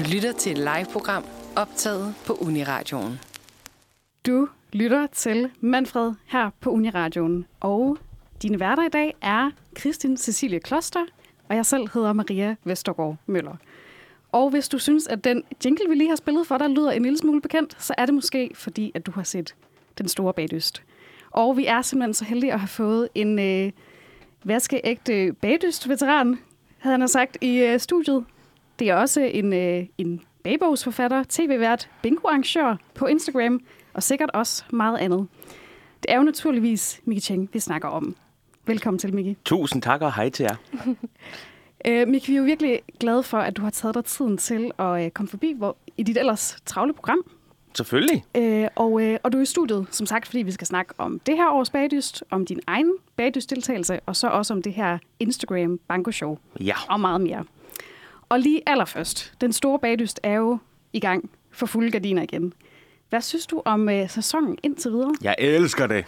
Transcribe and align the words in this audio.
Du 0.00 0.04
lytter 0.14 0.32
til 0.32 0.52
et 0.52 0.58
live-program 0.58 1.24
optaget 1.56 2.14
på 2.26 2.32
Uniradioen. 2.32 3.20
Du 4.26 4.48
lytter 4.72 5.06
til 5.06 5.50
Manfred 5.60 6.12
her 6.26 6.50
på 6.60 6.70
Uniradioen, 6.70 7.46
og 7.60 7.98
dine 8.42 8.60
værter 8.60 8.86
i 8.86 8.88
dag 8.88 9.14
er 9.22 9.50
Kristin 9.74 10.16
Cecilie 10.16 10.60
Kloster, 10.60 11.04
og 11.48 11.56
jeg 11.56 11.66
selv 11.66 11.88
hedder 11.94 12.12
Maria 12.12 12.56
Vestergaard 12.64 13.16
Møller. 13.26 13.56
Og 14.32 14.50
hvis 14.50 14.68
du 14.68 14.78
synes, 14.78 15.06
at 15.06 15.24
den 15.24 15.42
jingle, 15.64 15.88
vi 15.88 15.94
lige 15.94 16.08
har 16.08 16.16
spillet 16.16 16.46
for 16.46 16.58
dig, 16.58 16.70
lyder 16.70 16.90
en 16.90 17.02
lille 17.02 17.18
smule 17.18 17.40
bekendt, 17.40 17.82
så 17.82 17.94
er 17.98 18.06
det 18.06 18.14
måske 18.14 18.50
fordi, 18.54 18.92
at 18.94 19.06
du 19.06 19.10
har 19.10 19.22
set 19.22 19.54
Den 19.98 20.08
Store 20.08 20.32
Bagdyst. 20.32 20.82
Og 21.30 21.56
vi 21.56 21.66
er 21.66 21.82
simpelthen 21.82 22.14
så 22.14 22.24
heldige 22.24 22.52
at 22.52 22.60
have 22.60 22.68
fået 22.68 23.08
en 23.14 23.38
øh, 23.38 23.72
vaskeægte 24.44 25.32
bagdyst-veteran, 25.32 26.38
havde 26.78 26.98
han 26.98 27.08
sagt, 27.08 27.38
i 27.40 27.58
øh, 27.58 27.80
studiet. 27.80 28.24
Det 28.80 28.88
er 28.88 28.94
også 28.94 29.20
en, 29.20 29.52
øh, 29.52 29.86
en 29.98 30.20
bagbogsforfatter, 30.44 31.24
tv-vært, 31.28 31.90
bingo-arrangør 32.02 32.76
på 32.94 33.06
Instagram, 33.06 33.60
og 33.94 34.02
sikkert 34.02 34.30
også 34.34 34.64
meget 34.72 34.98
andet. 34.98 35.26
Det 36.02 36.12
er 36.12 36.16
jo 36.16 36.22
naturligvis 36.22 37.00
Miki 37.04 37.20
Cheng, 37.20 37.50
vi 37.52 37.58
snakker 37.58 37.88
om. 37.88 38.16
Velkommen 38.66 38.98
til, 38.98 39.14
Miki. 39.14 39.36
Tusind 39.44 39.82
tak 39.82 40.02
og 40.02 40.14
hej 40.14 40.28
til 40.28 40.42
jer. 40.42 40.56
Øh, 41.86 42.08
Miki, 42.08 42.30
vi 42.30 42.36
er 42.36 42.38
jo 42.38 42.44
virkelig 42.44 42.80
glade 42.98 43.22
for, 43.22 43.38
at 43.38 43.56
du 43.56 43.62
har 43.62 43.70
taget 43.70 43.94
dig 43.94 44.04
tiden 44.04 44.38
til 44.38 44.70
at 44.78 45.04
øh, 45.04 45.10
komme 45.10 45.28
forbi 45.28 45.54
hvor, 45.56 45.76
i 45.96 46.02
dit 46.02 46.18
ellers 46.18 46.56
travle 46.66 46.92
program. 46.92 47.24
Selvfølgelig. 47.74 48.24
Øh, 48.36 48.68
og, 48.76 49.02
øh, 49.02 49.18
og 49.22 49.32
du 49.32 49.38
er 49.38 49.42
i 49.42 49.46
studiet, 49.46 49.86
som 49.90 50.06
sagt, 50.06 50.26
fordi 50.26 50.42
vi 50.42 50.50
skal 50.50 50.66
snakke 50.66 50.94
om 50.98 51.18
det 51.18 51.36
her 51.36 51.50
års 51.50 51.70
bagdyst, 51.70 52.24
om 52.30 52.46
din 52.46 52.60
egen 52.66 52.92
bagdystdeltagelse, 53.16 54.00
og 54.06 54.16
så 54.16 54.28
også 54.28 54.54
om 54.54 54.62
det 54.62 54.72
her 54.72 54.98
Instagram 55.20 55.80
Banko 55.88 56.10
Show. 56.10 56.38
Ja. 56.60 56.74
Og 56.88 57.00
meget 57.00 57.20
mere. 57.20 57.44
Og 58.30 58.40
lige 58.40 58.62
allerførst, 58.66 59.32
den 59.40 59.52
store 59.52 59.78
bagdyst 59.78 60.20
er 60.22 60.32
jo 60.34 60.58
i 60.92 61.00
gang 61.00 61.30
for 61.52 61.66
fulde 61.66 61.90
gardiner 61.90 62.22
igen. 62.22 62.52
Hvad 63.08 63.20
synes 63.20 63.46
du 63.46 63.62
om 63.64 63.88
øh, 63.88 64.10
sæsonen 64.10 64.58
indtil 64.62 64.90
videre? 64.90 65.14
Jeg 65.22 65.34
elsker 65.38 65.86
det. 65.86 66.04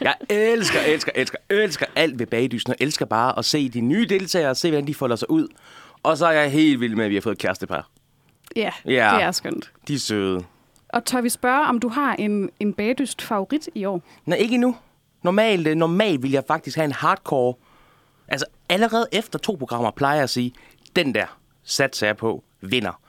Jeg 0.00 0.14
elsker, 0.30 0.80
elsker, 0.80 1.12
elsker, 1.14 1.38
elsker 1.50 1.86
alt 1.96 2.18
ved 2.18 2.26
bagdysten. 2.26 2.70
Jeg 2.78 2.84
elsker 2.86 3.04
bare 3.04 3.38
at 3.38 3.44
se 3.44 3.68
de 3.68 3.80
nye 3.80 4.06
deltagere 4.06 4.54
se, 4.54 4.70
hvordan 4.70 4.86
de 4.86 4.94
folder 4.94 5.16
sig 5.16 5.30
ud. 5.30 5.48
Og 6.02 6.16
så 6.18 6.26
er 6.26 6.30
jeg 6.32 6.50
helt 6.50 6.80
vild 6.80 6.94
med, 6.94 7.04
at 7.04 7.10
vi 7.10 7.14
har 7.14 7.20
fået 7.20 7.32
et 7.34 7.38
kærestepar. 7.38 7.88
Ja, 8.56 8.70
Ja. 8.84 9.10
det 9.14 9.22
er 9.22 9.30
skønt. 9.32 9.72
De 9.88 9.94
er 9.94 9.98
søde. 9.98 10.44
Og 10.88 11.04
tør 11.04 11.20
vi 11.20 11.28
spørge, 11.28 11.66
om 11.66 11.78
du 11.80 11.88
har 11.88 12.14
en, 12.14 12.50
en 12.60 12.72
bagdyst 12.74 13.22
favorit 13.22 13.68
i 13.74 13.84
år? 13.84 14.02
Nej, 14.26 14.38
ikke 14.38 14.54
endnu. 14.54 14.76
Normalt, 15.22 15.66
øh, 15.66 15.74
normalt 15.74 16.22
vil 16.22 16.30
jeg 16.30 16.44
faktisk 16.48 16.76
have 16.76 16.84
en 16.84 16.92
hardcore. 16.92 17.54
Altså 18.28 18.46
allerede 18.68 19.06
efter 19.12 19.38
to 19.38 19.56
programmer 19.58 19.90
plejer 19.90 20.14
jeg 20.14 20.22
at 20.22 20.30
sige, 20.30 20.52
den 20.96 21.14
der 21.14 21.38
satser 21.66 22.06
jeg 22.06 22.16
på, 22.16 22.44
vinder. 22.60 23.00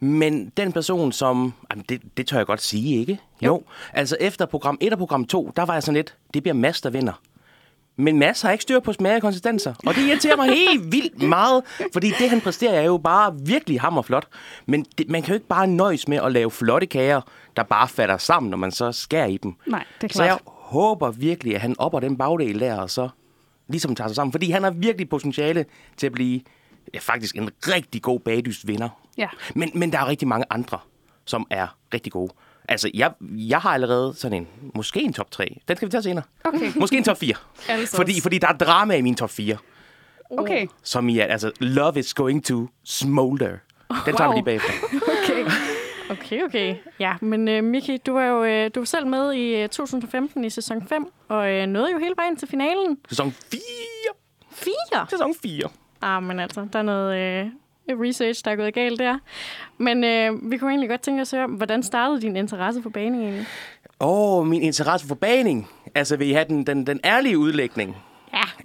Men 0.00 0.52
den 0.56 0.72
person, 0.72 1.12
som... 1.12 1.52
Jamen, 1.70 1.84
det, 1.88 2.02
det 2.16 2.26
tør 2.26 2.36
jeg 2.36 2.46
godt 2.46 2.62
sige, 2.62 3.00
ikke? 3.00 3.12
Jo. 3.42 3.46
jo. 3.46 3.62
Altså 3.92 4.16
efter 4.20 4.46
program 4.46 4.78
1 4.80 4.92
og 4.92 4.98
program 4.98 5.24
2, 5.24 5.52
der 5.56 5.64
var 5.64 5.72
jeg 5.72 5.82
sådan 5.82 5.96
lidt, 5.96 6.16
det 6.34 6.42
bliver 6.42 6.54
Mads, 6.54 6.80
der 6.80 6.90
vinder. 6.90 7.20
Men 7.98 8.18
Mads 8.18 8.42
har 8.42 8.50
ikke 8.50 8.62
styr 8.62 8.80
på 8.80 8.92
smage 8.92 9.16
og 9.16 9.22
konsistenser. 9.22 9.74
Og 9.86 9.94
det 9.94 10.08
irriterer 10.08 10.36
mig 10.36 10.48
helt 10.48 10.84
vildt 10.94 11.22
meget, 11.22 11.64
fordi 11.92 12.10
det, 12.18 12.30
han 12.30 12.40
præsterer, 12.40 12.80
er 12.80 12.84
jo 12.84 12.98
bare 12.98 13.34
virkelig 13.38 13.80
hammerflot. 13.80 14.26
Men 14.66 14.86
det, 14.98 15.08
man 15.10 15.22
kan 15.22 15.28
jo 15.28 15.34
ikke 15.34 15.46
bare 15.46 15.66
nøjes 15.66 16.08
med 16.08 16.18
at 16.18 16.32
lave 16.32 16.50
flotte 16.50 16.86
kager, 16.86 17.20
der 17.56 17.62
bare 17.62 17.88
falder 17.88 18.16
sammen, 18.16 18.50
når 18.50 18.56
man 18.56 18.72
så 18.72 18.92
skærer 18.92 19.26
i 19.26 19.36
dem. 19.36 19.54
Nej, 19.66 19.84
det 20.00 20.10
er 20.10 20.14
Så 20.14 20.24
jeg 20.24 20.38
håber 20.46 21.10
virkelig, 21.10 21.54
at 21.54 21.60
han 21.60 21.74
opper 21.78 22.00
den 22.00 22.16
bagdel 22.16 22.60
der, 22.60 22.80
og 22.80 22.90
så 22.90 23.08
ligesom 23.68 23.94
tager 23.94 24.08
sig 24.08 24.16
sammen. 24.16 24.32
Fordi 24.32 24.50
han 24.50 24.62
har 24.62 24.70
virkelig 24.70 25.08
potentiale 25.08 25.64
til 25.96 26.06
at 26.06 26.12
blive 26.12 26.40
ja, 26.94 26.98
faktisk 26.98 27.36
en 27.36 27.50
rigtig 27.68 28.02
god 28.02 28.20
bagdyst 28.20 28.66
vinder. 28.66 28.88
Ja. 29.18 29.28
Men, 29.54 29.70
men 29.74 29.92
der 29.92 29.98
er 29.98 30.06
rigtig 30.06 30.28
mange 30.28 30.44
andre, 30.50 30.78
som 31.24 31.46
er 31.50 31.76
rigtig 31.94 32.12
gode. 32.12 32.32
Altså, 32.68 32.90
jeg, 32.94 33.12
jeg 33.20 33.58
har 33.58 33.70
allerede 33.70 34.14
sådan 34.16 34.36
en, 34.38 34.48
måske 34.74 35.00
en 35.00 35.12
top 35.12 35.30
3. 35.30 35.60
Den 35.68 35.76
skal 35.76 35.86
vi 35.86 35.90
tage 35.90 36.02
senere. 36.02 36.24
Okay. 36.44 36.72
Måske 36.76 36.96
en 36.96 37.04
top 37.04 37.18
4. 37.18 37.34
Altså. 37.68 37.96
Fordi, 37.96 38.20
fordi 38.20 38.38
der 38.38 38.48
er 38.48 38.52
drama 38.52 38.94
i 38.96 39.00
min 39.02 39.14
top 39.14 39.30
4. 39.30 39.56
Okay, 40.30 40.66
Som 40.82 41.08
i, 41.08 41.18
at 41.18 41.30
altså, 41.30 41.50
love 41.60 41.98
is 41.98 42.14
going 42.14 42.44
to 42.44 42.68
smolder. 42.84 43.48
Den 44.06 44.16
tager 44.16 44.16
vi 44.16 44.22
Wow. 44.24 44.32
lige 44.34 44.44
bagefter. 44.44 44.72
okay. 45.24 45.50
Okay, 46.10 46.42
okay. 46.44 46.74
Ja, 47.00 47.14
men 47.20 47.48
uh, 47.48 47.64
Miki, 47.64 47.96
du 47.96 48.12
var 48.12 48.24
jo 48.24 48.64
uh, 48.64 48.70
du 48.74 48.80
var 48.80 48.84
selv 48.84 49.06
med 49.06 49.32
i 49.34 49.62
uh, 49.64 49.68
2015 49.70 50.44
i 50.44 50.50
sæson 50.50 50.88
5, 50.88 51.06
og 51.28 51.38
uh, 51.38 51.66
nåede 51.66 51.92
jo 51.92 51.98
hele 51.98 52.14
vejen 52.16 52.36
til 52.36 52.48
finalen. 52.48 52.98
Sæson 53.08 53.32
4. 53.32 53.60
4! 54.52 55.06
Sæson 55.10 55.34
4. 55.42 55.68
Ah, 56.02 56.22
men 56.22 56.40
altså, 56.40 56.66
der 56.72 56.78
er 56.78 56.82
noget 56.82 57.16
øh, 57.88 58.00
research, 58.00 58.44
der 58.44 58.50
er 58.50 58.56
gået 58.56 58.74
galt 58.74 58.98
der. 58.98 59.18
Men 59.78 60.04
øh, 60.04 60.50
vi 60.50 60.56
kunne 60.56 60.70
egentlig 60.70 60.88
godt 60.88 61.00
tænke 61.00 61.22
os 61.22 61.32
at 61.32 61.38
høre, 61.38 61.48
hvordan 61.48 61.82
startede 61.82 62.20
din 62.20 62.36
interesse 62.36 62.82
for 62.82 62.90
baning 62.90 63.22
egentlig? 63.22 63.46
Åh, 64.00 64.38
oh, 64.38 64.46
min 64.46 64.62
interesse 64.62 65.06
for 65.06 65.14
baning. 65.14 65.68
Altså, 65.94 66.16
vil 66.16 66.28
I 66.28 66.32
have 66.32 66.44
den, 66.48 66.66
den, 66.66 66.86
den 66.86 67.00
ærlige 67.04 67.38
udlægning? 67.38 67.96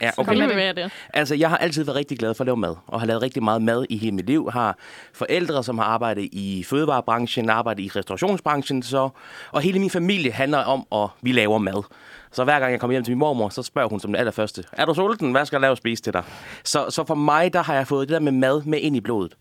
Ja, 0.01 0.11
okay. 0.17 0.29
kom 0.29 0.37
med 0.37 0.73
det. 0.73 0.91
Altså, 1.13 1.35
jeg 1.35 1.49
har 1.49 1.57
altid 1.57 1.83
været 1.83 1.95
rigtig 1.95 2.19
glad 2.19 2.33
for 2.33 2.43
at 2.43 2.45
lave 2.45 2.57
mad, 2.57 2.75
og 2.87 2.99
har 2.99 3.07
lavet 3.07 3.21
rigtig 3.21 3.43
meget 3.43 3.61
mad 3.61 3.85
i 3.89 3.97
hele 3.97 4.15
mit 4.15 4.25
liv. 4.25 4.49
Har 4.51 4.77
forældre, 5.13 5.63
som 5.63 5.77
har 5.77 5.85
arbejdet 5.85 6.29
i 6.31 6.63
fødevarebranchen, 6.69 7.49
arbejdet 7.49 7.83
i 7.83 7.89
restaurationsbranchen, 7.95 8.83
så, 8.83 9.09
og 9.51 9.61
hele 9.61 9.79
min 9.79 9.89
familie 9.89 10.31
handler 10.31 10.57
om, 10.57 10.85
at 10.91 11.09
vi 11.21 11.31
laver 11.31 11.57
mad. 11.57 11.83
Så 12.31 12.43
hver 12.43 12.59
gang 12.59 12.71
jeg 12.71 12.79
kommer 12.79 12.91
hjem 12.91 13.03
til 13.03 13.11
min 13.11 13.19
mormor, 13.19 13.49
så 13.49 13.63
spørger 13.63 13.89
hun 13.89 13.99
som 13.99 14.11
det 14.11 14.19
allerførste, 14.19 14.63
er 14.71 14.85
du 14.85 14.93
sulten? 14.93 15.31
Hvad 15.31 15.45
skal 15.45 15.57
jeg 15.57 15.61
lave 15.61 15.71
at 15.71 15.77
spise 15.77 16.03
til 16.03 16.13
dig? 16.13 16.23
Så, 16.63 16.89
så 16.89 17.03
for 17.03 17.15
mig, 17.15 17.53
der 17.53 17.63
har 17.63 17.73
jeg 17.73 17.87
fået 17.87 18.09
det 18.09 18.13
der 18.13 18.19
med 18.19 18.31
mad 18.31 18.61
med 18.63 18.79
ind 18.79 18.95
i 18.95 19.01
blodet. 19.01 19.37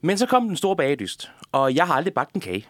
Men 0.00 0.18
så 0.18 0.26
kom 0.26 0.46
den 0.46 0.56
store 0.56 0.76
bagedyst, 0.76 1.30
og 1.52 1.74
jeg 1.74 1.86
har 1.86 1.94
aldrig 1.94 2.14
bagt 2.14 2.34
en 2.34 2.40
kage. 2.40 2.66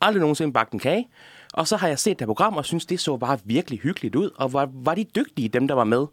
Aldrig 0.00 0.20
nogensinde 0.20 0.52
bagt 0.52 0.72
en 0.72 0.78
kage. 0.78 1.08
Og 1.52 1.68
så 1.68 1.76
har 1.76 1.88
jeg 1.88 1.98
set 1.98 2.18
det 2.18 2.26
program, 2.26 2.56
og 2.56 2.64
synes, 2.64 2.86
det 2.86 3.00
så 3.00 3.16
bare 3.16 3.38
virkelig 3.44 3.80
hyggeligt 3.80 4.14
ud. 4.16 4.30
Og 4.36 4.52
var, 4.52 4.68
var 4.72 4.94
de 4.94 5.04
dygtige, 5.04 5.48
dem 5.48 5.68
der 5.68 5.74
var 5.74 5.84
med. 5.84 6.06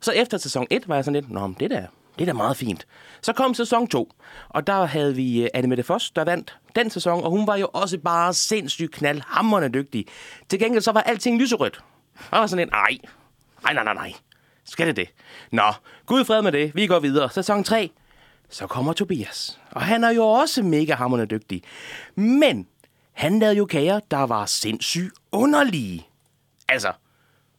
Så 0.00 0.12
efter 0.12 0.38
sæson 0.38 0.66
1 0.70 0.88
var 0.88 0.94
jeg 0.94 1.04
sådan 1.04 1.20
lidt, 1.20 1.30
nå, 1.30 1.46
men 1.46 1.56
det 1.60 1.70
der, 1.70 1.86
det 2.18 2.22
er 2.22 2.26
da 2.26 2.32
meget 2.32 2.56
fint. 2.56 2.86
Så 3.22 3.32
kom 3.32 3.54
sæson 3.54 3.88
2, 3.88 4.12
og 4.48 4.66
der 4.66 4.84
havde 4.84 5.16
vi 5.16 5.42
øh, 5.42 5.48
Anne 5.54 5.68
Mette 5.68 5.82
Foss, 5.82 6.10
der 6.10 6.24
vandt 6.24 6.58
den 6.74 6.90
sæson, 6.90 7.24
og 7.24 7.30
hun 7.30 7.46
var 7.46 7.56
jo 7.56 7.68
også 7.72 7.98
bare 7.98 8.34
sindssygt 8.34 8.92
knaldhammerende 8.92 9.68
dygtig. 9.68 10.06
Til 10.48 10.58
gengæld 10.58 10.82
så 10.82 10.92
var 10.92 11.00
alting 11.00 11.40
lyserødt. 11.40 11.80
Og 12.16 12.22
jeg 12.32 12.40
var 12.40 12.46
sådan 12.46 12.66
lidt, 12.66 12.70
nej, 12.70 12.98
nej, 13.62 13.74
nej, 13.74 13.84
nej, 13.84 13.94
nej. 13.94 14.12
Skal 14.64 14.86
det 14.86 14.96
det? 14.96 15.08
Nå, 15.50 15.72
Gud 16.06 16.24
fred 16.24 16.42
med 16.42 16.52
det. 16.52 16.74
Vi 16.74 16.86
går 16.86 16.98
videre. 16.98 17.30
Sæson 17.30 17.64
3, 17.64 17.90
så 18.50 18.66
kommer 18.66 18.92
Tobias. 18.92 19.60
Og 19.70 19.82
han 19.82 20.04
er 20.04 20.10
jo 20.10 20.24
også 20.24 20.62
mega 20.62 20.94
hammerende 20.94 21.26
dygtig. 21.26 21.62
Men 22.14 22.66
han 23.22 23.38
lavede 23.38 23.56
jo 23.56 23.64
kager, 23.64 24.00
der 24.10 24.22
var 24.22 24.46
sindssygt 24.46 25.14
underlige. 25.32 26.06
Altså, 26.68 26.92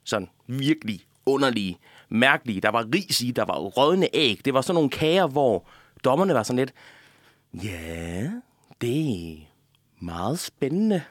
sådan 0.03 0.29
virkelig 0.47 1.05
underlige, 1.25 1.79
mærkelige. 2.09 2.61
Der 2.61 2.69
var 2.69 2.85
ris 2.95 3.21
i, 3.21 3.31
der 3.31 3.45
var 3.45 3.57
rådne 3.59 4.07
æg. 4.13 4.41
Det 4.45 4.53
var 4.53 4.61
sådan 4.61 4.75
nogle 4.75 4.89
kager, 4.89 5.27
hvor 5.27 5.67
dommerne 6.03 6.33
var 6.33 6.43
sådan 6.43 6.57
lidt, 6.57 6.73
ja, 7.53 8.31
det 8.81 9.11
er 9.11 9.37
meget 9.99 10.39
spændende. 10.39 11.03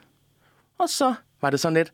Og 0.79 0.89
så 0.89 1.15
var 1.41 1.51
det 1.51 1.61
sådan 1.61 1.77
lidt, 1.77 1.93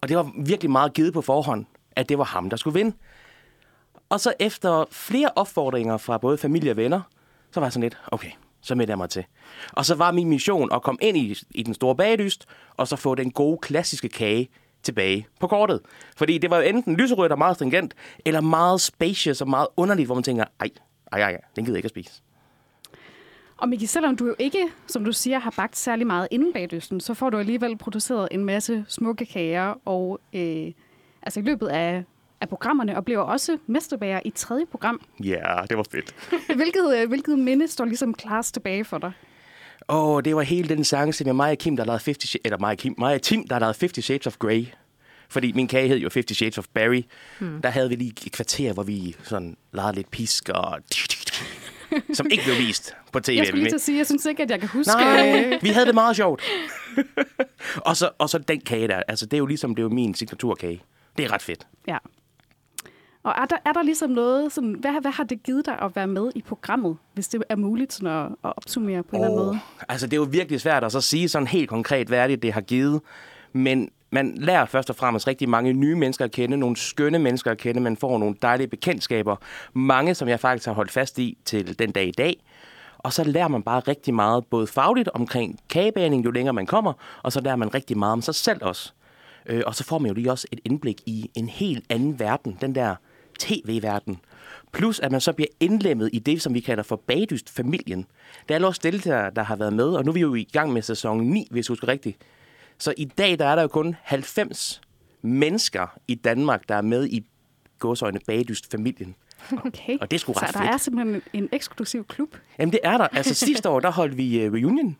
og 0.00 0.08
det 0.08 0.16
var 0.16 0.32
virkelig 0.44 0.70
meget 0.70 0.94
givet 0.94 1.12
på 1.12 1.22
forhånd, 1.22 1.66
at 1.96 2.08
det 2.08 2.18
var 2.18 2.24
ham, 2.24 2.50
der 2.50 2.56
skulle 2.56 2.74
vinde. 2.74 2.96
Og 4.08 4.20
så 4.20 4.32
efter 4.40 4.84
flere 4.90 5.30
opfordringer 5.36 5.96
fra 5.96 6.18
både 6.18 6.38
familie 6.38 6.70
og 6.70 6.76
venner, 6.76 7.00
så 7.50 7.60
var 7.60 7.66
jeg 7.66 7.72
sådan 7.72 7.82
lidt, 7.82 7.98
okay, 8.06 8.30
så 8.60 8.74
meldte 8.74 8.90
jeg 8.90 8.98
mig 8.98 9.10
til. 9.10 9.24
Og 9.72 9.84
så 9.84 9.94
var 9.94 10.12
min 10.12 10.28
mission 10.28 10.68
at 10.72 10.82
komme 10.82 10.98
ind 11.02 11.16
i, 11.16 11.36
i 11.50 11.62
den 11.62 11.74
store 11.74 11.96
bagdyst, 11.96 12.46
og 12.76 12.88
så 12.88 12.96
få 12.96 13.14
den 13.14 13.30
gode 13.30 13.58
klassiske 13.58 14.08
kage 14.08 14.48
tilbage 14.82 15.26
på 15.40 15.46
kortet. 15.46 15.80
Fordi 16.16 16.38
det 16.38 16.50
var 16.50 16.56
jo 16.56 16.62
enten 16.62 16.96
lyserødt 16.96 17.32
og 17.32 17.38
meget 17.38 17.56
stringent, 17.56 17.94
eller 18.24 18.40
meget 18.40 18.80
spacious 18.80 19.40
og 19.40 19.48
meget 19.48 19.66
underligt, 19.76 20.06
hvor 20.06 20.14
man 20.14 20.24
tænker, 20.24 20.44
ej, 20.60 20.70
ej, 21.12 21.20
ej, 21.20 21.40
den 21.56 21.64
gider 21.64 21.74
jeg 21.74 21.78
ikke 21.78 21.86
at 21.86 21.90
spise. 21.90 22.22
Og 23.56 23.68
Miki, 23.68 23.86
selvom 23.86 24.16
du 24.16 24.26
jo 24.26 24.34
ikke, 24.38 24.68
som 24.86 25.04
du 25.04 25.12
siger, 25.12 25.38
har 25.38 25.50
bagt 25.56 25.76
særlig 25.76 26.06
meget 26.06 26.28
inden 26.30 26.52
bagdysten, 26.52 27.00
så 27.00 27.14
får 27.14 27.30
du 27.30 27.38
alligevel 27.38 27.76
produceret 27.76 28.28
en 28.30 28.44
masse 28.44 28.84
smukke 28.88 29.26
kager, 29.26 29.74
og 29.84 30.20
øh, 30.32 30.72
altså 31.22 31.40
i 31.40 31.42
løbet 31.42 31.68
af, 31.68 32.04
af 32.40 32.48
programmerne, 32.48 32.96
og 32.96 33.04
bliver 33.04 33.20
også 33.20 33.58
mesterbager 33.66 34.20
i 34.24 34.30
tredje 34.30 34.66
program. 34.66 35.00
Ja, 35.24 35.28
yeah, 35.28 35.68
det 35.68 35.76
var 35.76 35.84
fedt. 35.90 36.14
Hvilket, 36.56 36.96
øh, 36.96 37.08
hvilket 37.08 37.38
minde 37.38 37.68
står 37.68 37.84
ligesom 37.84 38.14
klarest 38.14 38.54
tilbage 38.54 38.84
for 38.84 38.98
dig? 38.98 39.12
Åh, 39.88 40.08
oh, 40.08 40.22
det 40.22 40.36
var 40.36 40.42
hele 40.42 40.68
den 40.68 40.84
seance 40.84 41.24
med 41.24 41.32
mig 41.32 41.50
og 41.50 41.58
Kim, 41.58 41.76
der 41.76 41.84
lavede 41.84 42.02
50 42.04 42.24
Sh- 42.24 42.40
eller 42.44 42.58
mig 42.58 42.70
og 42.70 42.76
Kim, 42.76 42.94
mig 42.98 43.14
og 43.14 43.22
Tim, 43.22 43.48
der 43.48 43.58
lavede 43.58 43.74
50 43.80 44.04
Shades 44.04 44.26
of 44.26 44.36
Grey. 44.36 44.66
Fordi 45.28 45.52
min 45.52 45.68
kage 45.68 45.88
hed 45.88 45.96
jo 45.96 46.08
50 46.14 46.36
Shades 46.36 46.58
of 46.58 46.66
Barry. 46.74 47.02
Hmm. 47.38 47.62
Der 47.62 47.68
havde 47.68 47.88
vi 47.88 47.94
lige 47.94 48.12
et 48.26 48.32
kvarter, 48.32 48.72
hvor 48.72 48.82
vi 48.82 49.16
sådan 49.22 49.56
lavede 49.72 49.94
lidt 49.94 50.10
pisk 50.10 50.48
og... 50.48 50.78
Som 52.14 52.26
ikke 52.30 52.44
blev 52.44 52.56
vist 52.56 52.96
på 53.12 53.20
tv. 53.20 53.32
Jeg 53.32 53.46
skulle 53.46 53.62
lige 53.62 53.70
til 53.70 53.74
at 53.74 53.80
sige, 53.80 53.98
jeg 53.98 54.06
synes 54.06 54.26
ikke, 54.26 54.42
at 54.42 54.50
jeg 54.50 54.60
kan 54.60 54.68
huske... 54.68 54.92
Nej, 54.92 55.58
vi 55.62 55.68
havde 55.68 55.86
det 55.86 55.94
meget 55.94 56.16
sjovt. 56.16 56.42
og, 57.76 57.96
så, 57.96 58.10
og 58.18 58.30
så 58.30 58.38
den 58.38 58.60
kage 58.60 58.88
der, 58.88 59.02
altså 59.08 59.26
det 59.26 59.32
er 59.32 59.38
jo 59.38 59.46
ligesom, 59.46 59.74
det 59.74 59.82
er 59.82 59.84
jo 59.84 59.88
min 59.88 60.14
signaturkage. 60.14 60.82
Det 61.18 61.24
er 61.24 61.32
ret 61.32 61.42
fedt. 61.42 61.66
Ja. 61.88 61.98
Og 63.22 63.34
er 63.36 63.44
der, 63.44 63.56
er 63.64 63.72
der 63.72 63.82
ligesom 63.82 64.10
noget, 64.10 64.52
sådan, 64.52 64.72
hvad, 64.72 65.00
hvad 65.00 65.10
har 65.10 65.24
det 65.24 65.42
givet 65.42 65.66
dig 65.66 65.78
at 65.82 65.96
være 65.96 66.06
med 66.06 66.30
i 66.34 66.42
programmet, 66.42 66.96
hvis 67.14 67.28
det 67.28 67.42
er 67.48 67.56
muligt 67.56 67.92
sådan 67.92 68.16
at, 68.16 68.26
at 68.44 68.52
opsummere 68.56 69.02
på 69.02 69.16
en 69.16 69.22
eller 69.22 69.34
anden 69.34 69.46
måde? 69.46 69.58
Altså, 69.88 70.06
det 70.06 70.12
er 70.12 70.16
jo 70.16 70.26
virkelig 70.30 70.60
svært 70.60 70.84
at 70.84 70.92
så 70.92 71.00
sige 71.00 71.28
sådan 71.28 71.48
helt 71.48 71.68
konkret, 71.68 72.08
hvad 72.08 72.18
er 72.18 72.26
det, 72.26 72.42
det 72.42 72.52
har 72.52 72.60
givet. 72.60 73.00
Men 73.52 73.90
man 74.10 74.34
lærer 74.36 74.64
først 74.64 74.90
og 74.90 74.96
fremmest 74.96 75.26
rigtig 75.26 75.48
mange 75.48 75.72
nye 75.72 75.94
mennesker 75.94 76.24
at 76.24 76.30
kende, 76.30 76.56
nogle 76.56 76.76
skønne 76.76 77.18
mennesker 77.18 77.50
at 77.50 77.58
kende, 77.58 77.80
man 77.80 77.96
får 77.96 78.18
nogle 78.18 78.34
dejlige 78.42 78.68
bekendtskaber. 78.68 79.36
Mange, 79.72 80.14
som 80.14 80.28
jeg 80.28 80.40
faktisk 80.40 80.66
har 80.66 80.74
holdt 80.74 80.90
fast 80.90 81.18
i 81.18 81.38
til 81.44 81.78
den 81.78 81.90
dag 81.90 82.08
i 82.08 82.10
dag. 82.10 82.44
Og 82.98 83.12
så 83.12 83.24
lærer 83.24 83.48
man 83.48 83.62
bare 83.62 83.80
rigtig 83.80 84.14
meget, 84.14 84.46
både 84.46 84.66
fagligt 84.66 85.08
omkring 85.08 85.58
kagebagning, 85.70 86.24
jo 86.24 86.30
længere 86.30 86.52
man 86.52 86.66
kommer, 86.66 86.92
og 87.22 87.32
så 87.32 87.40
lærer 87.40 87.56
man 87.56 87.74
rigtig 87.74 87.98
meget 87.98 88.12
om 88.12 88.22
sig 88.22 88.34
selv 88.34 88.58
også. 88.62 88.92
Øh, 89.46 89.62
og 89.66 89.74
så 89.74 89.84
får 89.84 89.98
man 89.98 90.08
jo 90.08 90.14
lige 90.14 90.30
også 90.30 90.46
et 90.52 90.60
indblik 90.64 91.00
i 91.06 91.30
en 91.34 91.48
helt 91.48 91.84
anden 91.90 92.18
verden, 92.18 92.58
den 92.60 92.74
der 92.74 92.94
tv-verden. 93.38 94.20
Plus 94.72 95.00
at 95.00 95.12
man 95.12 95.20
så 95.20 95.32
bliver 95.32 95.48
indlemmet 95.60 96.10
i 96.12 96.18
det, 96.18 96.42
som 96.42 96.54
vi 96.54 96.60
kalder 96.60 96.82
for 96.82 96.96
bagdyst-familien. 96.96 97.98
Det 98.42 98.50
er 98.50 98.54
alle 98.54 98.66
også 98.66 98.80
deltagere, 98.84 99.30
der 99.36 99.42
har 99.42 99.56
været 99.56 99.72
med, 99.72 99.84
og 99.84 100.04
nu 100.04 100.10
er 100.10 100.14
vi 100.14 100.20
jo 100.20 100.34
i 100.34 100.48
gang 100.52 100.72
med 100.72 100.82
sæson 100.82 101.20
9, 101.20 101.46
hvis 101.50 101.66
du 101.66 101.72
husker 101.72 101.88
rigtigt. 101.88 102.16
Så 102.78 102.94
i 102.96 103.04
dag 103.04 103.38
der 103.38 103.44
er 103.46 103.54
der 103.54 103.62
jo 103.62 103.68
kun 103.68 103.96
90 104.02 104.80
mennesker 105.22 105.98
i 106.08 106.14
Danmark, 106.14 106.68
der 106.68 106.74
er 106.74 106.82
med 106.82 107.06
i 107.06 107.26
godsøjne 107.78 108.20
bagdyst-familien. 108.26 109.14
Okay, 109.66 109.98
Og 110.00 110.10
det 110.10 110.16
er 110.16 110.18
sgu 110.20 110.32
så 110.32 110.40
ret 110.40 110.54
der 110.54 110.60
fedt. 110.60 110.70
er 110.70 110.76
simpelthen 110.76 111.14
en, 111.14 111.42
en 111.42 111.48
eksklusiv 111.52 112.04
klub. 112.06 112.36
Jamen 112.58 112.72
det 112.72 112.80
er 112.82 112.98
der. 112.98 113.06
Altså 113.12 113.34
sidste 113.34 113.68
år, 113.68 113.80
der 113.80 113.90
holdt 113.92 114.16
vi 114.16 114.46
uh, 114.46 114.52
reunion. 114.54 114.96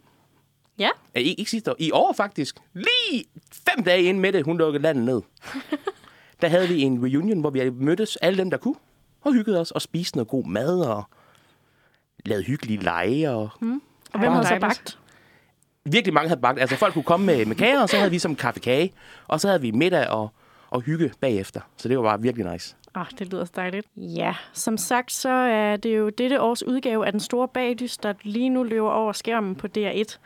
Ja, 0.78 0.88
ikke, 1.14 1.34
ikke 1.34 1.50
sidste 1.50 1.70
år. 1.70 1.76
I 1.78 1.90
år 1.92 2.12
faktisk. 2.12 2.56
Lige 2.74 3.24
fem 3.52 3.84
dage 3.84 4.02
inden 4.02 4.20
med 4.20 4.32
det, 4.32 4.44
hun 4.44 4.58
lukkede 4.58 4.82
landet 4.82 5.04
ned. 5.04 5.20
Der 6.40 6.48
havde 6.48 6.68
vi 6.68 6.82
en 6.82 7.02
reunion, 7.02 7.40
hvor 7.40 7.50
vi 7.50 7.70
mødtes 7.70 8.16
alle 8.16 8.38
dem, 8.38 8.50
der 8.50 8.56
kunne. 8.58 8.74
Og 9.20 9.32
hyggede 9.32 9.60
os 9.60 9.70
og 9.70 9.82
spiste 9.82 10.16
noget 10.16 10.28
god 10.28 10.44
mad 10.44 10.80
og 10.80 11.04
lavede 12.26 12.44
hyggelige 12.44 12.82
lege. 12.82 13.30
Og 13.30 13.50
og 14.12 14.20
hvem 14.20 14.32
havde 14.32 14.46
så 14.46 14.58
bagt? 14.60 14.98
virkelig 15.92 16.14
mange 16.14 16.28
havde 16.28 16.40
bagt. 16.40 16.60
Altså 16.60 16.76
folk 16.76 16.94
kunne 16.94 17.02
komme 17.04 17.26
med, 17.26 17.46
med 17.46 17.56
kager, 17.56 17.82
og 17.82 17.88
så 17.88 17.96
havde 17.96 18.10
vi 18.10 18.18
som 18.18 18.36
kaffe 18.36 18.60
kage. 18.60 18.92
Og 19.28 19.40
så 19.40 19.48
havde 19.48 19.60
vi 19.60 19.70
middag 19.70 20.08
og, 20.08 20.30
og 20.70 20.80
hygge 20.80 21.12
bagefter. 21.20 21.60
Så 21.76 21.88
det 21.88 21.98
var 21.98 22.04
bare 22.04 22.20
virkelig 22.22 22.52
nice. 22.52 22.76
Ah, 22.94 23.06
det 23.18 23.32
lyder 23.32 23.44
så 23.44 23.52
dejligt. 23.56 23.86
Ja, 23.96 24.34
som 24.52 24.76
sagt, 24.76 25.12
så 25.12 25.28
er 25.28 25.76
det 25.76 25.98
jo 25.98 26.08
dette 26.08 26.40
års 26.40 26.62
udgave 26.62 27.06
af 27.06 27.12
Den 27.12 27.20
Store 27.20 27.48
Bagdys, 27.48 27.96
der 27.98 28.14
lige 28.22 28.48
nu 28.48 28.62
løber 28.62 28.90
over 28.90 29.12
skærmen 29.12 29.54
på 29.54 29.66
DR1. 29.78 30.16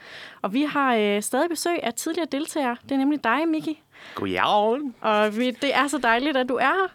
Og 0.43 0.53
vi 0.53 0.63
har 0.63 0.95
øh, 0.95 1.23
stadig 1.23 1.51
besøg 1.51 1.83
af 1.83 1.95
tidligere 1.95 2.27
deltagere. 2.33 2.77
Det 2.83 2.93
er 2.93 2.99
nemlig 2.99 3.25
dig, 3.25 3.49
Miki. 3.49 3.83
Godjavn. 4.15 4.95
Og 5.01 5.37
vi, 5.37 5.51
det 5.51 5.75
er 5.75 5.87
så 5.89 5.99
dejligt, 5.99 6.37
at 6.37 6.49
du 6.49 6.55
er 6.55 6.65
her. 6.65 6.89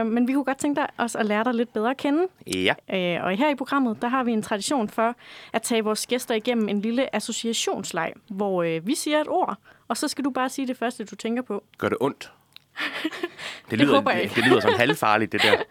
Øh, 0.00 0.06
men 0.06 0.28
vi 0.28 0.32
kunne 0.32 0.44
godt 0.44 0.58
tænke 0.58 0.80
dig 0.80 0.88
også 0.96 1.18
at 1.18 1.26
lære 1.26 1.44
dig 1.44 1.54
lidt 1.54 1.72
bedre 1.72 1.90
at 1.90 1.96
kende. 1.96 2.26
Ja. 2.46 2.74
Øh, 2.92 3.24
og 3.24 3.30
her 3.36 3.50
i 3.50 3.54
programmet, 3.54 4.02
der 4.02 4.08
har 4.08 4.22
vi 4.24 4.32
en 4.32 4.42
tradition 4.42 4.88
for 4.88 5.14
at 5.52 5.62
tage 5.62 5.84
vores 5.84 6.06
gæster 6.06 6.34
igennem 6.34 6.68
en 6.68 6.80
lille 6.80 7.14
associationsleg, 7.16 8.12
hvor 8.28 8.62
øh, 8.62 8.86
vi 8.86 8.94
siger 8.94 9.20
et 9.20 9.28
ord, 9.28 9.56
og 9.88 9.96
så 9.96 10.08
skal 10.08 10.24
du 10.24 10.30
bare 10.30 10.48
sige 10.48 10.66
det 10.66 10.76
første, 10.76 11.04
du 11.04 11.16
tænker 11.16 11.42
på. 11.42 11.64
Gør 11.78 11.88
det 11.88 11.98
ondt? 12.00 12.32
Det 13.70 13.78
lyder, 13.78 13.94
håber 13.94 14.10
jeg 14.10 14.18
det, 14.18 14.24
ikke. 14.24 14.34
det 14.34 14.44
lyder 14.44 14.60
som 14.60 14.72
halvfarligt, 14.76 15.32
det 15.32 15.42
der. 15.42 15.56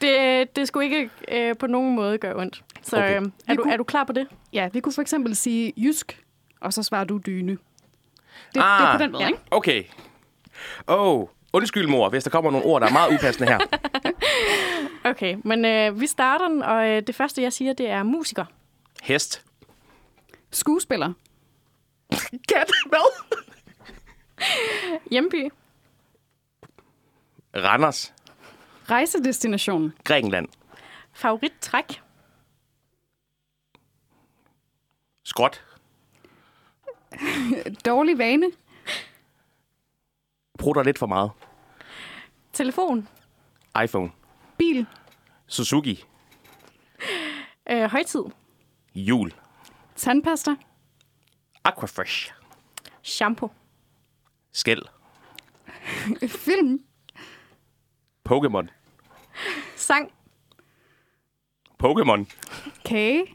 Det, 0.00 0.56
det 0.56 0.68
skulle 0.68 0.84
ikke 0.84 1.10
øh, 1.32 1.56
på 1.56 1.66
nogen 1.66 1.94
måde 1.94 2.18
gøre 2.18 2.36
ondt. 2.36 2.64
Så 2.82 2.96
Okay. 2.96 3.20
øh, 3.20 3.26
er, 3.48 3.54
du, 3.54 3.62
er 3.62 3.76
du 3.76 3.84
klar 3.84 4.04
på 4.04 4.12
det? 4.12 4.26
Ja, 4.52 4.68
vi 4.72 4.80
kunne 4.80 4.92
for 4.92 5.02
eksempel 5.02 5.36
sige 5.36 5.72
jysk, 5.76 6.22
og 6.60 6.72
så 6.72 6.82
svarer 6.82 7.04
du 7.04 7.20
dyne. 7.26 7.58
Det, 8.46 8.54
det 8.54 8.60
er 8.60 8.64
Ah, 8.64 8.98
på 8.98 9.02
den 9.02 9.12
måde, 9.12 9.22
ja. 9.22 9.28
ikke? 9.28 9.40
Okay. 9.50 9.84
Åh, 10.88 10.98
oh, 10.98 11.28
undskyld 11.52 11.86
mor, 11.86 12.08
hvis 12.08 12.24
der 12.24 12.30
kommer 12.30 12.50
nogle 12.50 12.66
ord, 12.66 12.80
der 12.80 12.88
er 12.88 12.92
meget 12.92 13.14
upassende 13.14 13.48
her. 13.48 13.58
Okay, 15.06 15.36
men 15.44 15.64
øh, 15.64 16.00
vi 16.00 16.06
starter 16.06 16.48
den, 16.48 16.62
og 16.62 16.88
øh, 16.88 17.02
det 17.06 17.14
første, 17.14 17.42
jeg 17.42 17.52
siger, 17.52 17.72
det 17.72 17.88
er 17.90 18.02
musiker. 18.02 18.44
Hest. 19.02 19.44
Skuespiller. 20.50 21.12
Kat. 22.52 22.70
Hvad? 22.88 23.22
Hjemby. 25.10 25.50
Randers. 27.56 28.14
Rejsedestination. 28.90 29.92
Grækenland. 30.04 30.48
Favorittræk. 31.12 32.02
Skråt. 35.24 35.64
Dårlig 37.86 38.18
vane. 38.18 38.50
Prutter 40.58 40.82
lidt 40.82 40.98
for 40.98 41.06
meget. 41.06 41.30
Telefon. 42.52 43.08
iPhone. 43.84 44.10
Bil. 44.58 44.86
Suzuki. 45.46 46.04
Øh, 47.70 47.90
højtid. 47.90 48.22
Jul. 48.94 49.32
Tandpasta. 49.96 50.56
Aquafresh. 51.64 52.32
Shampoo. 53.02 53.50
Skæld. 54.52 54.82
Film. 56.44 56.84
Pokémon. 58.28 58.68
Sang. 59.76 60.12
Pokémon. 61.84 62.26
Kage. 62.84 63.26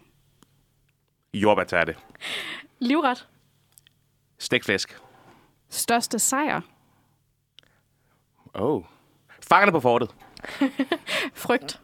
Jordbærtærte. 1.33 1.95
Livret. 2.79 3.28
Stegflæsk. 4.39 4.99
Største 5.69 6.19
sejr. 6.19 6.61
Oh. 8.53 8.83
Fangerne 9.49 9.71
på 9.71 9.79
fortet. 9.79 10.15
Frygt. 11.33 11.81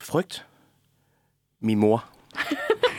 Frygt. 0.00 0.46
Min 1.60 1.78
mor. 1.78 2.04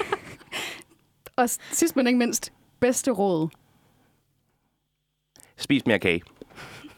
Og 1.35 1.49
sidst 1.49 1.95
men 1.95 2.07
ikke 2.07 2.19
mindst, 2.19 2.53
bedste 2.79 3.11
råd. 3.11 3.49
Spis 5.57 5.85
mere 5.85 5.99
kage. 5.99 6.21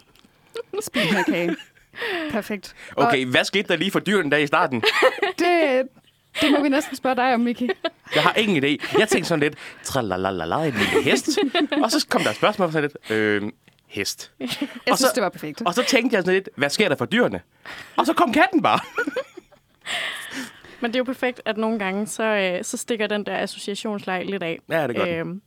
Spil 0.87 1.13
med 1.13 1.23
kage. 1.23 1.55
Perfekt. 2.31 2.75
Okay, 2.95 3.25
hvad 3.25 3.43
skete 3.43 3.67
der 3.67 3.75
lige 3.75 3.91
for 3.91 3.99
dyrene 3.99 4.31
der 4.31 4.37
i 4.37 4.47
starten? 4.47 4.83
Og 5.03 5.39
det, 5.39 5.87
det 6.41 6.51
må 6.51 6.63
vi 6.63 6.69
næsten 6.69 6.95
spørge 6.95 7.15
dig 7.15 7.33
om, 7.33 7.39
Miki. 7.39 7.69
Jeg 8.15 8.23
har 8.23 8.33
ingen 8.33 8.63
idé. 8.63 8.99
Jeg 8.99 9.07
tænkte 9.09 9.27
sådan 9.27 9.39
lidt, 9.39 9.55
tralalalala, 9.83 10.55
en 10.55 10.73
lille 10.73 11.03
hest. 11.03 11.29
Og 11.83 11.91
så 11.91 12.05
kom 12.09 12.21
der 12.21 12.29
et 12.29 12.35
spørgsmål 12.35 12.71
sådan 12.71 12.89
lidt, 13.05 13.11
øh, 13.11 13.41
hest. 13.87 14.31
Jeg 14.39 14.47
Og 14.49 14.57
synes, 14.85 14.99
så- 14.99 15.11
det 15.15 15.23
var 15.23 15.29
perfekt. 15.29 15.61
Og 15.65 15.73
så 15.73 15.83
tænkte 15.87 16.15
jeg 16.15 16.23
sådan 16.23 16.33
lidt, 16.33 16.49
hvad 16.57 16.69
sker 16.69 16.89
der 16.89 16.95
for 16.95 17.05
dyrene? 17.05 17.41
Og 17.97 18.05
så 18.05 18.13
kom 18.13 18.33
katten 18.33 18.61
bare. 18.61 18.79
Men 20.81 20.91
det 20.91 20.95
er 20.95 20.99
jo 20.99 21.03
perfekt, 21.03 21.41
at 21.45 21.57
nogle 21.57 21.79
gange, 21.79 22.07
så, 22.07 22.23
øh, 22.23 22.63
så 22.63 22.77
stikker 22.77 23.07
den 23.07 23.25
der 23.25 23.37
associationsleg 23.37 24.25
lidt 24.25 24.43
af. 24.43 24.59
Ja, 24.69 24.87
det 24.87 24.95
gør. 24.95 25.05
Øhm, 25.19 25.41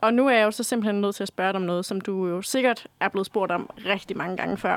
og 0.00 0.14
nu 0.14 0.28
er 0.28 0.32
jeg 0.32 0.44
jo 0.44 0.50
så 0.50 0.62
simpelthen 0.62 1.00
nødt 1.00 1.16
til 1.16 1.22
at 1.22 1.28
spørge 1.28 1.48
dig 1.52 1.56
om 1.56 1.62
noget, 1.62 1.84
som 1.84 2.00
du 2.00 2.26
jo 2.28 2.42
sikkert 2.42 2.86
er 3.00 3.08
blevet 3.08 3.26
spurgt 3.26 3.52
om 3.52 3.70
rigtig 3.86 4.16
mange 4.16 4.36
gange 4.36 4.56
før. 4.56 4.76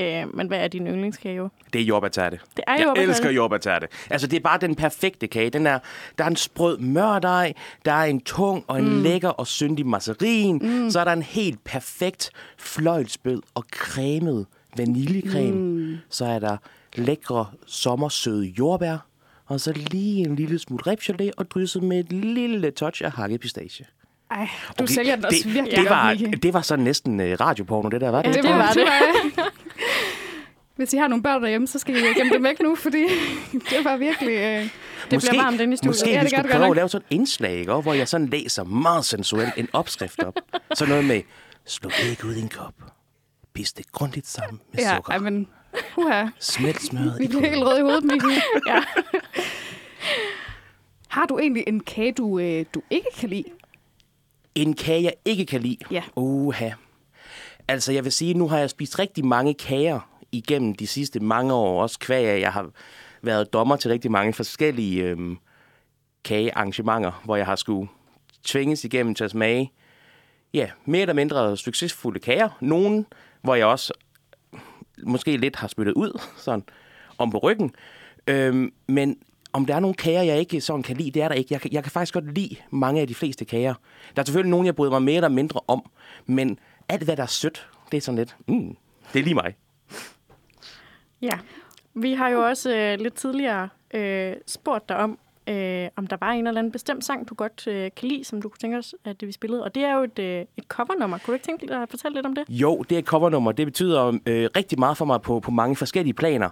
Øh, 0.00 0.36
men 0.36 0.46
hvad 0.46 0.58
er 0.58 0.68
din 0.68 0.86
yndlingskage? 0.86 1.36
jo? 1.36 1.48
Det 1.72 1.80
er 1.80 1.84
jordbærtærte. 1.84 2.38
Det 2.56 2.64
er 2.66 2.72
Jeg 2.72 2.84
jordbærtærte. 2.84 3.10
elsker 3.10 3.30
jordbærtærte. 3.30 3.88
Altså, 4.10 4.26
det 4.26 4.36
er 4.36 4.40
bare 4.40 4.58
den 4.58 4.74
perfekte 4.74 5.26
kage. 5.26 5.50
Den 5.50 5.66
er, 5.66 5.78
der 6.18 6.24
er 6.24 6.28
en 6.28 6.36
sprød 6.36 6.78
mørdej, 6.78 7.52
der 7.84 7.92
er 7.92 8.04
en 8.04 8.20
tung 8.20 8.64
og 8.66 8.78
en 8.78 8.88
mm. 8.96 9.02
lækker 9.02 9.28
og 9.28 9.46
syndig 9.46 9.86
marcerin. 9.86 10.58
Mm. 10.62 10.90
Så 10.90 11.00
er 11.00 11.04
der 11.04 11.12
en 11.12 11.22
helt 11.22 11.64
perfekt 11.64 12.30
fløjlsbød 12.58 13.42
og 13.54 13.64
cremet 13.72 14.46
vaniljecreme. 14.76 15.56
Mm. 15.56 15.96
Så 16.10 16.24
er 16.24 16.38
der 16.38 16.56
lækre 16.96 17.46
sommersøde 17.66 18.46
jordbær. 18.46 19.06
Og 19.46 19.60
så 19.60 19.72
lige 19.72 20.26
en 20.28 20.36
lille 20.36 20.58
smut 20.58 20.86
ribgelé 20.86 21.30
og 21.36 21.50
drysset 21.50 21.82
med 21.82 22.00
et 22.00 22.12
lille 22.12 22.70
touch 22.70 23.04
af 23.04 23.12
hakket 23.12 23.40
pistache. 23.40 23.84
Ej, 24.30 24.48
du 24.78 24.84
okay, 24.84 24.94
sælger 24.94 25.16
den 25.16 25.24
også 25.24 25.40
det, 25.44 25.54
virkelig 25.54 25.78
det, 25.78 25.88
godt, 25.88 25.90
var, 25.90 26.38
det 26.42 26.54
var 26.54 26.60
så 26.60 26.76
næsten 26.76 27.20
uh, 27.20 27.26
radioporno, 27.26 27.88
det 27.88 28.00
der, 28.00 28.10
var 28.10 28.22
det? 28.22 28.36
Ja, 28.36 28.42
det 28.42 28.50
var 28.50 28.72
det. 28.72 28.82
Hvis 30.80 30.92
I 30.92 30.96
har 30.96 31.08
nogle 31.08 31.22
børn 31.22 31.42
derhjemme, 31.42 31.66
så 31.66 31.78
skal 31.78 31.96
I 31.96 32.00
gemme 32.18 32.32
dem 32.32 32.44
væk 32.44 32.60
nu, 32.60 32.74
fordi 32.74 33.02
det 33.70 33.84
var 33.84 33.96
virkelig... 33.96 34.32
Øh, 34.34 34.62
Det 34.62 34.70
bliver 35.20 35.42
varmt 35.42 35.60
inde 35.60 35.74
i 35.74 35.76
studiet. 35.76 35.90
Måske 35.90 36.06
Ja, 36.10 36.14
ja, 36.14 36.20
det 36.20 36.24
vi 36.24 36.36
skulle 36.36 36.48
prøve 36.52 36.70
at 36.70 36.76
lave 36.76 36.88
sådan 36.88 37.06
et 37.10 37.14
indslag, 37.14 37.52
ikke? 37.58 37.72
hvor 37.74 37.92
jeg 37.92 38.08
sådan 38.08 38.26
læser 38.28 38.64
meget 38.64 39.04
sensuelt 39.04 39.52
en 39.56 39.68
opskrift 39.72 40.22
op. 40.22 40.34
Så 40.74 40.86
noget 40.86 41.04
med, 41.04 41.22
slå 41.66 41.90
æg 42.10 42.24
ud 42.24 42.34
i 42.34 42.40
en 42.40 42.48
kop. 42.48 42.74
Pis 43.54 43.72
det 43.72 43.92
grundigt 43.92 44.26
sammen 44.26 44.60
med 44.72 44.80
ja, 44.84 44.94
sukker. 44.96 45.12
ej, 45.12 45.18
men... 45.18 45.48
Uha, 45.96 46.26
Smelt 46.38 46.82
smøret 46.82 47.16
vi 47.20 47.26
bliver 47.28 47.48
helt 47.48 47.62
røde 47.64 47.78
i 47.78 47.82
hovedet, 47.82 48.04
Miki. 48.04 48.26
Ja. 48.68 48.82
Har 51.08 51.26
du 51.26 51.38
egentlig 51.38 51.64
en 51.66 51.80
kage, 51.80 52.12
du, 52.12 52.38
øh, 52.38 52.64
du 52.74 52.82
ikke 52.90 53.08
kan 53.16 53.28
lide? 53.28 53.44
En 54.54 54.74
kage, 54.74 55.02
jeg 55.02 55.12
ikke 55.24 55.46
kan 55.46 55.60
lide. 55.60 55.76
Ja. 55.90 56.02
Uha. 56.16 56.70
Altså, 57.68 57.92
jeg 57.92 58.04
vil 58.04 58.12
sige, 58.12 58.34
nu 58.34 58.48
har 58.48 58.58
jeg 58.58 58.70
spist 58.70 58.98
rigtig 58.98 59.24
mange 59.24 59.54
kager 59.54 60.09
igennem 60.32 60.74
de 60.74 60.86
sidste 60.86 61.20
mange 61.20 61.54
år. 61.54 61.82
Også 61.82 61.98
kvæg 61.98 62.26
af, 62.26 62.40
jeg 62.40 62.52
har 62.52 62.70
været 63.22 63.52
dommer 63.52 63.76
til 63.76 63.90
rigtig 63.90 64.10
mange 64.10 64.32
forskellige 64.32 65.04
øh, 65.04 65.36
kagearrangementer, 66.24 67.22
hvor 67.24 67.36
jeg 67.36 67.46
har 67.46 67.56
skulle 67.56 67.88
tvinges 68.44 68.84
igennem 68.84 69.14
til 69.14 69.24
at 69.24 69.30
smage 69.30 69.72
ja, 70.54 70.70
mere 70.84 71.00
eller 71.00 71.14
mindre 71.14 71.56
succesfulde 71.56 72.20
kager. 72.20 72.48
Nogle, 72.60 73.04
hvor 73.42 73.54
jeg 73.54 73.66
også 73.66 73.92
måske 75.02 75.36
lidt 75.36 75.56
har 75.56 75.68
spyttet 75.68 75.92
ud, 75.92 76.20
sådan 76.36 76.64
om 77.18 77.30
på 77.30 77.38
ryggen. 77.38 77.74
Øhm, 78.26 78.72
men 78.86 79.16
om 79.52 79.66
der 79.66 79.74
er 79.74 79.80
nogle 79.80 79.94
kager, 79.94 80.22
jeg 80.22 80.38
ikke 80.38 80.60
sådan 80.60 80.82
kan 80.82 80.96
lide, 80.96 81.10
det 81.10 81.22
er 81.22 81.28
der 81.28 81.34
ikke. 81.34 81.48
Jeg 81.54 81.60
kan, 81.60 81.72
jeg 81.72 81.82
kan 81.82 81.92
faktisk 81.92 82.14
godt 82.14 82.34
lide 82.34 82.56
mange 82.70 83.00
af 83.00 83.06
de 83.06 83.14
fleste 83.14 83.44
kager. 83.44 83.74
Der 84.16 84.22
er 84.22 84.26
selvfølgelig 84.26 84.50
nogle, 84.50 84.66
jeg 84.66 84.74
bryder 84.74 84.90
mig 84.90 85.02
mere 85.02 85.16
eller 85.16 85.28
mindre 85.28 85.60
om, 85.68 85.90
men 86.26 86.58
alt, 86.88 87.02
hvad 87.02 87.16
der 87.16 87.22
er 87.22 87.26
sødt, 87.26 87.68
det 87.90 87.96
er 87.96 88.00
sådan 88.00 88.18
lidt, 88.18 88.36
mm, 88.48 88.76
det 89.12 89.18
er 89.18 89.24
lige 89.24 89.34
mig. 89.34 89.54
Ja, 91.22 91.38
vi 91.94 92.12
har 92.12 92.28
jo 92.28 92.46
også 92.46 92.76
øh, 92.76 92.98
lidt 93.00 93.14
tidligere 93.14 93.68
øh, 93.94 94.32
spurgt 94.46 94.88
dig 94.88 94.96
om, 94.96 95.18
øh, 95.46 95.88
om 95.96 96.06
der 96.06 96.16
var 96.20 96.30
en 96.30 96.46
eller 96.46 96.58
anden 96.58 96.72
bestemt 96.72 97.04
sang, 97.04 97.28
du 97.28 97.34
godt 97.34 97.66
øh, 97.66 97.90
kan 97.96 98.08
lide, 98.08 98.24
som 98.24 98.42
du 98.42 98.48
kunne 98.48 98.58
tænke 98.58 98.78
os, 98.78 98.94
at 99.04 99.16
vi 99.20 99.32
spillede. 99.32 99.64
Og 99.64 99.74
det 99.74 99.84
er 99.84 99.94
jo 99.94 100.02
et, 100.02 100.18
øh, 100.18 100.44
et 100.56 100.64
covernummer. 100.68 101.18
Kunne 101.18 101.32
du 101.32 101.34
ikke 101.34 101.46
tænke 101.46 101.66
dig 101.66 101.82
at 101.82 101.90
fortælle 101.90 102.14
lidt 102.14 102.26
om 102.26 102.34
det? 102.34 102.44
Jo, 102.48 102.84
det 102.88 102.94
er 102.94 102.98
et 102.98 103.04
covernummer. 103.04 103.52
Det 103.52 103.66
betyder 103.66 104.18
øh, 104.26 104.48
rigtig 104.56 104.78
meget 104.78 104.96
for 104.96 105.04
mig 105.04 105.22
på, 105.22 105.40
på 105.40 105.50
mange 105.50 105.76
forskellige 105.76 106.14
planer. 106.14 106.48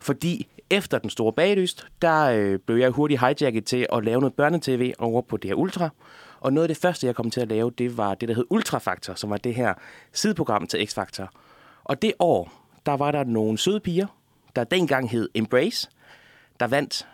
Fordi 0.00 0.46
efter 0.70 0.98
den 0.98 1.10
store 1.10 1.32
bagdyst, 1.32 1.86
der 2.02 2.24
øh, 2.24 2.58
blev 2.58 2.76
jeg 2.76 2.90
hurtigt 2.90 3.20
hijacket 3.20 3.64
til 3.64 3.86
at 3.92 4.04
lave 4.04 4.20
noget 4.20 4.34
børnetv 4.34 4.92
over 4.98 5.22
på 5.22 5.36
det 5.36 5.50
her 5.50 5.54
Ultra. 5.54 5.88
Og 6.40 6.52
noget 6.52 6.64
af 6.64 6.68
det 6.68 6.76
første, 6.76 7.06
jeg 7.06 7.14
kom 7.14 7.30
til 7.30 7.40
at 7.40 7.48
lave, 7.48 7.70
det 7.70 7.98
var 7.98 8.14
det, 8.14 8.28
der 8.28 8.34
hed 8.34 8.44
Ultrafaktor, 8.50 9.14
som 9.14 9.30
var 9.30 9.36
det 9.36 9.54
her 9.54 9.74
sideprogram 10.12 10.66
til 10.66 10.78
X-Factor. 10.86 11.26
Og 11.84 12.02
det 12.02 12.12
år, 12.18 12.63
der 12.86 12.92
var 12.92 13.10
der 13.10 13.24
nogle 13.24 13.58
søde 13.58 13.80
piger, 13.80 14.06
der 14.56 14.64
dengang 14.64 15.10
hed 15.10 15.28
Embrace, 15.34 15.90
der 16.60 16.66
vandt 16.66 17.08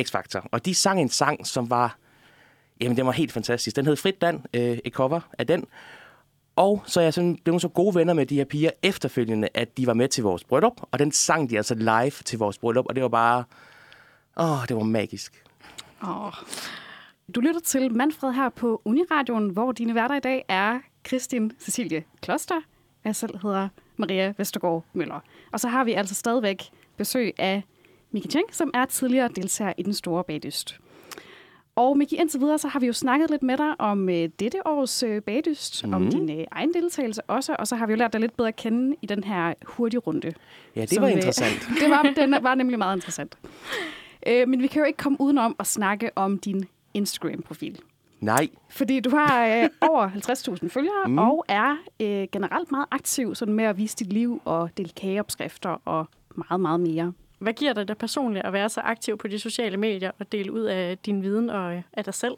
X-Factor. 0.00 0.46
Og 0.52 0.64
de 0.64 0.74
sang 0.74 1.00
en 1.00 1.08
sang, 1.08 1.46
som 1.46 1.70
var, 1.70 1.98
jamen 2.80 2.96
den 2.96 3.06
var 3.06 3.12
helt 3.12 3.32
fantastisk. 3.32 3.76
Den 3.76 3.86
hed 3.86 3.96
Frit 3.96 4.20
Dan, 4.20 4.44
øh, 4.54 4.78
et 4.84 4.92
cover 4.92 5.20
af 5.38 5.46
den. 5.46 5.64
Og 6.56 6.82
så 6.86 7.00
er 7.00 7.04
jeg 7.04 7.14
sådan 7.14 7.38
blev 7.44 7.60
så 7.60 7.68
gode 7.68 7.94
venner 7.94 8.14
med 8.14 8.26
de 8.26 8.34
her 8.34 8.44
piger 8.44 8.70
efterfølgende, 8.82 9.48
at 9.54 9.76
de 9.76 9.86
var 9.86 9.94
med 9.94 10.08
til 10.08 10.22
vores 10.22 10.44
bryllup, 10.44 10.80
og 10.90 10.98
den 10.98 11.12
sang 11.12 11.50
de 11.50 11.56
altså 11.56 11.74
live 11.74 12.10
til 12.10 12.38
vores 12.38 12.58
bryllup, 12.58 12.86
og 12.88 12.94
det 12.94 13.02
var 13.02 13.08
bare, 13.08 13.44
åh, 14.36 14.68
det 14.68 14.76
var 14.76 14.82
magisk. 14.82 15.44
Åh. 16.02 16.32
Du 17.34 17.40
lytter 17.40 17.60
til 17.60 17.92
Manfred 17.92 18.32
her 18.32 18.48
på 18.48 18.82
Uniradioen, 18.84 19.50
hvor 19.50 19.72
dine 19.72 19.94
værter 19.94 20.14
i 20.14 20.20
dag 20.20 20.44
er 20.48 20.80
Kristin 21.02 21.52
Cecilie 21.60 22.04
Kloster. 22.20 22.60
Jeg 23.04 23.16
selv 23.16 23.38
hedder 23.42 23.68
Maria 23.96 24.34
Vestergaard 24.38 24.84
Møller. 24.92 25.20
Og 25.52 25.60
så 25.60 25.68
har 25.68 25.84
vi 25.84 25.92
altså 25.92 26.14
stadigvæk 26.14 26.62
besøg 26.96 27.34
af 27.38 27.62
Miki 28.10 28.28
Cheng, 28.28 28.54
som 28.54 28.70
er 28.74 28.84
tidligere 28.84 29.28
deltager 29.28 29.72
i 29.78 29.82
den 29.82 29.94
store 29.94 30.24
bagdyst. 30.24 30.80
Og 31.76 31.98
Miki, 31.98 32.16
indtil 32.16 32.40
videre, 32.40 32.58
så 32.58 32.68
har 32.68 32.80
vi 32.80 32.86
jo 32.86 32.92
snakket 32.92 33.30
lidt 33.30 33.42
med 33.42 33.56
dig 33.56 33.80
om 33.80 34.08
øh, 34.08 34.28
dette 34.40 34.66
års 34.66 35.02
øh, 35.02 35.22
bagdyst, 35.22 35.86
mm. 35.86 35.94
om 35.94 36.10
din 36.10 36.40
øh, 36.40 36.46
egen 36.50 36.74
deltagelse 36.74 37.22
også, 37.22 37.56
og 37.58 37.66
så 37.66 37.76
har 37.76 37.86
vi 37.86 37.92
jo 37.92 37.96
lært 37.96 38.12
dig 38.12 38.20
lidt 38.20 38.36
bedre 38.36 38.48
at 38.48 38.56
kende 38.56 38.96
i 39.02 39.06
den 39.06 39.24
her 39.24 39.54
hurtige 39.66 40.00
runde. 40.00 40.32
Ja, 40.76 40.80
det 40.80 40.90
som, 40.90 41.02
var 41.02 41.08
interessant. 41.08 41.68
Øh, 41.70 41.76
det 41.80 41.90
var, 41.90 42.02
den 42.16 42.34
var 42.42 42.54
nemlig 42.54 42.78
meget 42.78 42.96
interessant. 42.96 43.38
Øh, 44.26 44.48
men 44.48 44.62
vi 44.62 44.66
kan 44.66 44.80
jo 44.80 44.86
ikke 44.86 44.96
komme 44.96 45.20
udenom 45.20 45.56
at 45.58 45.66
snakke 45.66 46.10
om 46.16 46.38
din 46.38 46.64
Instagram-profil. 46.94 47.78
Nej. 48.26 48.48
Fordi 48.70 49.00
du 49.00 49.10
har 49.10 49.46
øh, 49.46 49.68
over 49.80 50.08
50.000 50.62 50.68
følgere 50.68 51.08
mm. 51.08 51.18
og 51.18 51.44
er 51.48 51.76
øh, 52.00 52.28
generelt 52.32 52.70
meget 52.70 52.86
aktiv 52.90 53.34
sådan 53.34 53.54
med 53.54 53.64
at 53.64 53.76
vise 53.76 53.96
dit 53.96 54.12
liv 54.12 54.42
og 54.44 54.70
dele 54.76 54.90
kageopskrifter 54.96 55.80
og 55.84 56.06
meget, 56.50 56.60
meget 56.60 56.80
mere. 56.80 57.12
Hvad 57.38 57.52
giver 57.52 57.72
det 57.72 57.88
dig 57.88 57.98
personligt 57.98 58.46
at 58.46 58.52
være 58.52 58.68
så 58.68 58.80
aktiv 58.80 59.18
på 59.18 59.28
de 59.28 59.38
sociale 59.38 59.76
medier 59.76 60.10
og 60.18 60.32
dele 60.32 60.52
ud 60.52 60.60
af 60.60 60.98
din 60.98 61.22
viden 61.22 61.50
og 61.50 61.74
øh, 61.74 61.82
af 61.92 62.04
dig 62.04 62.14
selv? 62.14 62.34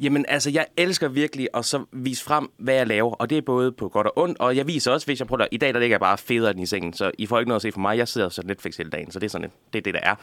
Jamen, 0.00 0.24
altså, 0.28 0.50
jeg 0.50 0.66
elsker 0.76 1.08
virkelig 1.08 1.48
at 1.54 1.64
så 1.64 1.84
vise 1.92 2.24
frem, 2.24 2.50
hvad 2.56 2.74
jeg 2.74 2.86
laver, 2.86 3.14
og 3.14 3.30
det 3.30 3.38
er 3.38 3.42
både 3.42 3.72
på 3.72 3.88
godt 3.88 4.06
og 4.06 4.18
ondt, 4.18 4.40
og 4.40 4.56
jeg 4.56 4.66
viser 4.66 4.92
også, 4.92 5.06
hvis 5.06 5.18
jeg 5.20 5.26
prøver, 5.26 5.46
i 5.50 5.56
dag 5.56 5.74
der 5.74 5.80
ligger 5.80 5.94
jeg 5.94 6.00
bare 6.00 6.18
federe 6.18 6.60
i 6.60 6.66
sengen, 6.66 6.92
så 6.92 7.10
I 7.18 7.26
får 7.26 7.38
ikke 7.38 7.48
noget 7.48 7.58
at 7.58 7.62
se 7.62 7.72
for 7.72 7.80
mig, 7.80 7.98
jeg 7.98 8.08
sidder 8.08 8.28
så 8.28 8.42
Netflix 8.44 8.76
hele 8.76 8.90
dagen, 8.90 9.10
så 9.10 9.18
det 9.18 9.26
er 9.26 9.30
sådan, 9.30 9.50
det 9.72 9.78
er 9.78 9.82
det, 9.82 9.94
der 9.94 10.00
er. 10.02 10.14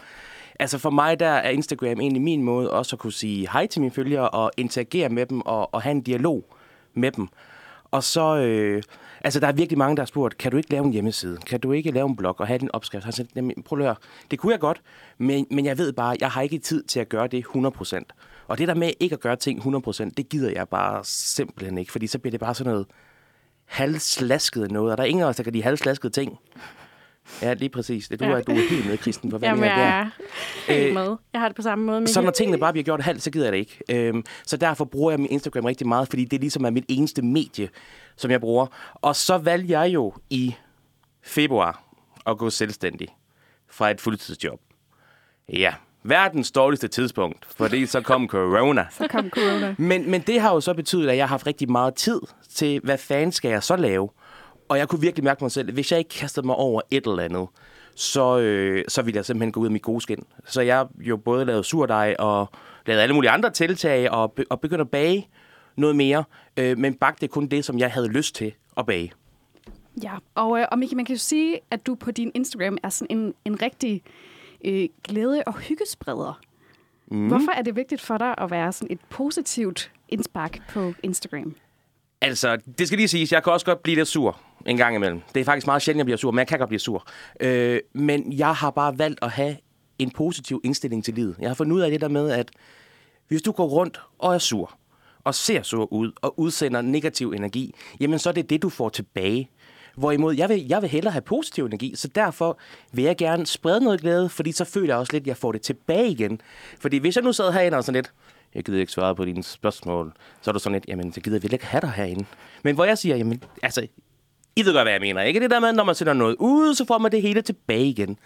Altså 0.59 0.77
for 0.77 0.89
mig 0.89 1.19
der 1.19 1.29
er 1.29 1.49
Instagram 1.49 1.99
egentlig 1.99 2.21
min 2.21 2.43
måde 2.43 2.71
også 2.71 2.95
at 2.95 2.99
kunne 2.99 3.13
sige 3.13 3.49
hej 3.51 3.67
til 3.67 3.81
mine 3.81 3.93
følgere 3.93 4.29
og 4.29 4.51
interagere 4.57 5.09
med 5.09 5.25
dem 5.25 5.41
og, 5.41 5.73
og 5.73 5.81
have 5.81 5.91
en 5.91 6.01
dialog 6.01 6.45
med 6.93 7.11
dem. 7.11 7.27
Og 7.91 8.03
så, 8.03 8.37
øh, 8.37 8.83
altså 9.21 9.39
der 9.39 9.47
er 9.47 9.51
virkelig 9.51 9.77
mange, 9.77 9.95
der 9.95 10.01
har 10.01 10.05
spurgt, 10.05 10.37
kan 10.37 10.51
du 10.51 10.57
ikke 10.57 10.71
lave 10.71 10.85
en 10.85 10.91
hjemmeside? 10.91 11.37
Kan 11.37 11.59
du 11.59 11.71
ikke 11.71 11.91
lave 11.91 12.09
en 12.09 12.15
blog 12.15 12.35
og 12.39 12.47
have 12.47 12.59
den 12.59 12.71
opskrift? 12.73 13.03
Jeg 13.03 13.07
har 13.07 13.11
sagt, 13.11 13.65
prøv 13.65 13.79
at 13.79 13.85
høre, 13.85 13.95
det 14.31 14.39
kunne 14.39 14.51
jeg 14.51 14.59
godt, 14.59 14.81
men, 15.17 15.47
men 15.51 15.65
jeg 15.65 15.77
ved 15.77 15.93
bare, 15.93 16.15
jeg 16.19 16.31
har 16.31 16.41
ikke 16.41 16.57
tid 16.57 16.83
til 16.83 16.99
at 16.99 17.09
gøre 17.09 17.27
det 17.27 17.45
100%. 17.55 17.99
Og 18.47 18.57
det 18.57 18.67
der 18.67 18.75
med 18.75 18.91
ikke 18.99 19.13
at 19.13 19.19
gøre 19.19 19.35
ting 19.35 19.75
100%, 19.75 20.11
det 20.17 20.29
gider 20.29 20.51
jeg 20.51 20.69
bare 20.69 21.01
simpelthen 21.03 21.77
ikke, 21.77 21.91
fordi 21.91 22.07
så 22.07 22.19
bliver 22.19 22.31
det 22.31 22.39
bare 22.39 22.55
sådan 22.55 22.71
noget 22.71 22.87
halvslasket 23.65 24.71
noget, 24.71 24.91
og 24.91 24.97
der 24.97 25.03
er 25.03 25.07
ingen 25.07 25.23
af 25.23 25.27
os, 25.27 25.35
der 25.35 25.43
kan 25.43 25.53
lide 25.53 25.63
halvslaskede 25.63 26.13
ting. 26.13 26.39
Ja, 27.41 27.53
lige 27.53 27.69
præcis. 27.69 28.07
Det, 28.07 28.19
du, 28.19 28.25
ja. 28.25 28.31
er, 28.31 28.41
du 28.41 28.51
er 28.51 28.69
helt 28.69 28.87
med, 28.87 28.97
Kristen, 28.97 29.29
på 29.29 29.37
hvad 29.37 29.49
Jamen, 29.49 29.63
jeg 29.63 29.99
er 29.99 30.09
helt 30.67 30.87
øh, 30.87 30.93
med. 30.93 31.15
Jeg 31.33 31.41
har 31.41 31.47
det 31.47 31.55
på 31.55 31.61
samme 31.61 31.85
måde. 31.85 32.07
Så 32.07 32.21
når 32.21 32.31
tingene 32.31 32.57
bare 32.57 32.73
bliver 32.73 32.83
gjort 32.83 33.01
halvt, 33.01 33.21
så 33.21 33.31
gider 33.31 33.45
jeg 33.45 33.53
det 33.53 33.59
ikke. 33.59 33.79
Øhm, 33.89 34.23
så 34.45 34.57
derfor 34.57 34.85
bruger 34.85 35.11
jeg 35.11 35.19
min 35.19 35.29
Instagram 35.29 35.65
rigtig 35.65 35.87
meget, 35.87 36.07
fordi 36.07 36.25
det 36.25 36.39
ligesom 36.39 36.65
er 36.65 36.69
mit 36.69 36.85
eneste 36.87 37.21
medie, 37.21 37.69
som 38.15 38.31
jeg 38.31 38.39
bruger. 38.41 38.67
Og 38.95 39.15
så 39.15 39.37
valgte 39.37 39.79
jeg 39.79 39.93
jo 39.93 40.13
i 40.29 40.55
februar 41.23 41.83
at 42.25 42.37
gå 42.37 42.49
selvstændig 42.49 43.07
fra 43.69 43.91
et 43.91 44.01
fuldtidsjob. 44.01 44.59
Ja, 45.53 45.73
verdens 46.03 46.51
dårligste 46.51 46.87
tidspunkt, 46.87 47.45
fordi 47.57 47.85
så 47.85 48.01
kom 48.01 48.27
corona. 48.27 48.85
så 48.91 49.07
kom 49.07 49.29
corona. 49.29 49.75
Men, 49.77 50.11
men 50.11 50.21
det 50.21 50.41
har 50.41 50.53
jo 50.53 50.61
så 50.61 50.73
betydet, 50.73 51.09
at 51.09 51.17
jeg 51.17 51.23
har 51.23 51.29
haft 51.29 51.47
rigtig 51.47 51.71
meget 51.71 51.95
tid 51.95 52.21
til, 52.53 52.79
hvad 52.83 52.97
fanden 52.97 53.31
skal 53.31 53.51
jeg 53.51 53.63
så 53.63 53.75
lave? 53.75 54.09
Og 54.71 54.77
jeg 54.77 54.87
kunne 54.87 55.01
virkelig 55.01 55.23
mærke 55.23 55.43
mig 55.43 55.51
selv, 55.51 55.67
at 55.67 55.73
hvis 55.73 55.91
jeg 55.91 55.99
ikke 55.99 56.09
kastede 56.09 56.45
mig 56.45 56.55
over 56.55 56.81
et 56.91 57.07
eller 57.07 57.23
andet, 57.23 57.47
så, 57.95 58.39
øh, 58.39 58.85
så 58.87 59.01
ville 59.01 59.17
jeg 59.17 59.25
simpelthen 59.25 59.51
gå 59.51 59.59
ud 59.59 59.65
af 59.65 59.71
mit 59.71 59.81
gode 59.81 60.01
skin. 60.01 60.23
Så 60.45 60.61
jeg 60.61 60.87
jo 60.99 61.17
både 61.17 61.45
lavede 61.45 61.63
surdej 61.63 62.15
og 62.19 62.49
lavede 62.85 63.03
alle 63.03 63.15
mulige 63.15 63.31
andre 63.31 63.49
tiltag 63.49 64.11
og, 64.11 64.31
be- 64.31 64.45
og 64.49 64.59
begyndte 64.61 64.81
at 64.81 64.89
bage 64.89 65.27
noget 65.75 65.95
mere. 65.95 66.23
Øh, 66.57 66.77
men 66.77 66.93
bagte 66.93 67.27
kun 67.27 67.47
det, 67.47 67.65
som 67.65 67.79
jeg 67.79 67.91
havde 67.91 68.07
lyst 68.07 68.35
til 68.35 68.53
at 68.77 68.85
bage. 68.85 69.13
Ja, 70.03 70.13
og, 70.35 70.59
øh, 70.59 70.65
og 70.71 70.79
Miki, 70.79 70.95
man 70.95 71.05
kan 71.05 71.15
jo 71.15 71.19
sige, 71.19 71.59
at 71.71 71.85
du 71.87 71.95
på 71.95 72.11
din 72.11 72.31
Instagram 72.35 72.77
er 72.83 72.89
sådan 72.89 73.17
en, 73.17 73.33
en 73.45 73.61
rigtig 73.61 74.03
øh, 74.65 74.89
glæde- 75.03 75.43
og 75.47 75.53
hyggespreder. 75.53 76.39
Mm. 77.07 77.27
Hvorfor 77.27 77.51
er 77.51 77.61
det 77.61 77.75
vigtigt 77.75 78.01
for 78.01 78.17
dig 78.17 78.35
at 78.37 78.51
være 78.51 78.71
sådan 78.71 78.91
et 78.91 78.99
positivt 79.09 79.91
indspark 80.09 80.59
på 80.69 80.93
Instagram? 81.03 81.55
Altså, 82.21 82.57
det 82.77 82.87
skal 82.87 82.97
lige 82.97 83.07
siges, 83.07 83.31
jeg 83.31 83.43
kan 83.43 83.53
også 83.53 83.65
godt 83.65 83.83
blive 83.83 83.95
lidt 83.95 84.07
sur 84.07 84.39
en 84.65 84.77
gang 84.77 84.95
imellem. 84.95 85.21
Det 85.33 85.39
er 85.39 85.45
faktisk 85.45 85.67
meget 85.67 85.81
sjældent, 85.81 85.97
jeg 85.99 86.05
bliver 86.05 86.17
sur, 86.17 86.31
men 86.31 86.39
jeg 86.39 86.47
kan 86.47 86.59
godt 86.59 86.69
blive 86.69 86.79
sur. 86.79 87.07
Øh, 87.39 87.79
men 87.93 88.33
jeg 88.33 88.55
har 88.55 88.71
bare 88.71 88.97
valgt 88.97 89.19
at 89.21 89.29
have 89.29 89.57
en 89.99 90.11
positiv 90.11 90.61
indstilling 90.63 91.03
til 91.03 91.13
livet. 91.13 91.35
Jeg 91.39 91.49
har 91.49 91.55
fundet 91.55 91.75
ud 91.75 91.81
af 91.81 91.91
det 91.91 92.01
der 92.01 92.07
med, 92.07 92.29
at 92.29 92.51
hvis 93.27 93.41
du 93.41 93.51
går 93.51 93.65
rundt 93.65 94.01
og 94.19 94.33
er 94.33 94.37
sur, 94.37 94.77
og 95.23 95.35
ser 95.35 95.63
sur 95.63 95.93
ud, 95.93 96.11
og 96.21 96.39
udsender 96.39 96.81
negativ 96.81 97.31
energi, 97.31 97.75
jamen 97.99 98.19
så 98.19 98.29
er 98.29 98.33
det 98.33 98.49
det, 98.49 98.61
du 98.61 98.69
får 98.69 98.89
tilbage. 98.89 99.49
Hvorimod, 99.95 100.35
jeg 100.35 100.49
vil, 100.49 100.67
jeg 100.67 100.81
vil 100.81 100.89
hellere 100.89 101.11
have 101.11 101.21
positiv 101.21 101.65
energi, 101.65 101.95
så 101.95 102.07
derfor 102.07 102.59
vil 102.91 103.03
jeg 103.03 103.17
gerne 103.17 103.45
sprede 103.45 103.83
noget 103.83 104.01
glæde, 104.01 104.29
fordi 104.29 104.51
så 104.51 104.65
føler 104.65 104.87
jeg 104.87 104.97
også 104.97 105.13
lidt, 105.13 105.23
at 105.23 105.27
jeg 105.27 105.37
får 105.37 105.51
det 105.51 105.61
tilbage 105.61 106.09
igen. 106.09 106.41
Fordi 106.79 106.97
hvis 106.97 107.15
jeg 107.15 107.23
nu 107.23 107.33
sad 107.33 107.51
herinde 107.51 107.77
og 107.77 107.83
sådan 107.83 107.95
lidt, 107.95 108.13
jeg 108.55 108.63
gider 108.63 108.79
ikke 108.79 108.91
svare 108.91 109.15
på 109.15 109.25
dine 109.25 109.43
spørgsmål, 109.43 110.13
så 110.41 110.51
er 110.51 110.53
du 110.53 110.59
sådan 110.59 110.73
lidt, 110.73 110.85
jamen, 110.87 111.13
så 111.13 111.21
gider 111.21 111.39
vi 111.39 111.47
ikke 111.51 111.65
have 111.65 111.81
dig 111.81 111.91
herinde. 111.91 112.25
Men 112.63 112.75
hvor 112.75 112.85
jeg 112.85 112.97
siger, 112.97 113.15
jamen, 113.15 113.43
altså, 113.63 113.87
i 114.55 114.65
ved 114.65 114.73
godt, 114.73 114.83
hvad 114.83 114.91
jeg 114.91 115.01
mener, 115.01 115.21
ikke? 115.21 115.39
Det 115.39 115.51
der 115.51 115.59
med, 115.59 115.73
når 115.73 115.83
man 115.83 115.95
sender 115.95 116.13
noget 116.13 116.35
ud, 116.39 116.75
så 116.75 116.85
får 116.85 116.97
man 116.97 117.11
det 117.11 117.21
hele 117.21 117.41
tilbage 117.41 117.85
igen. 117.85 118.17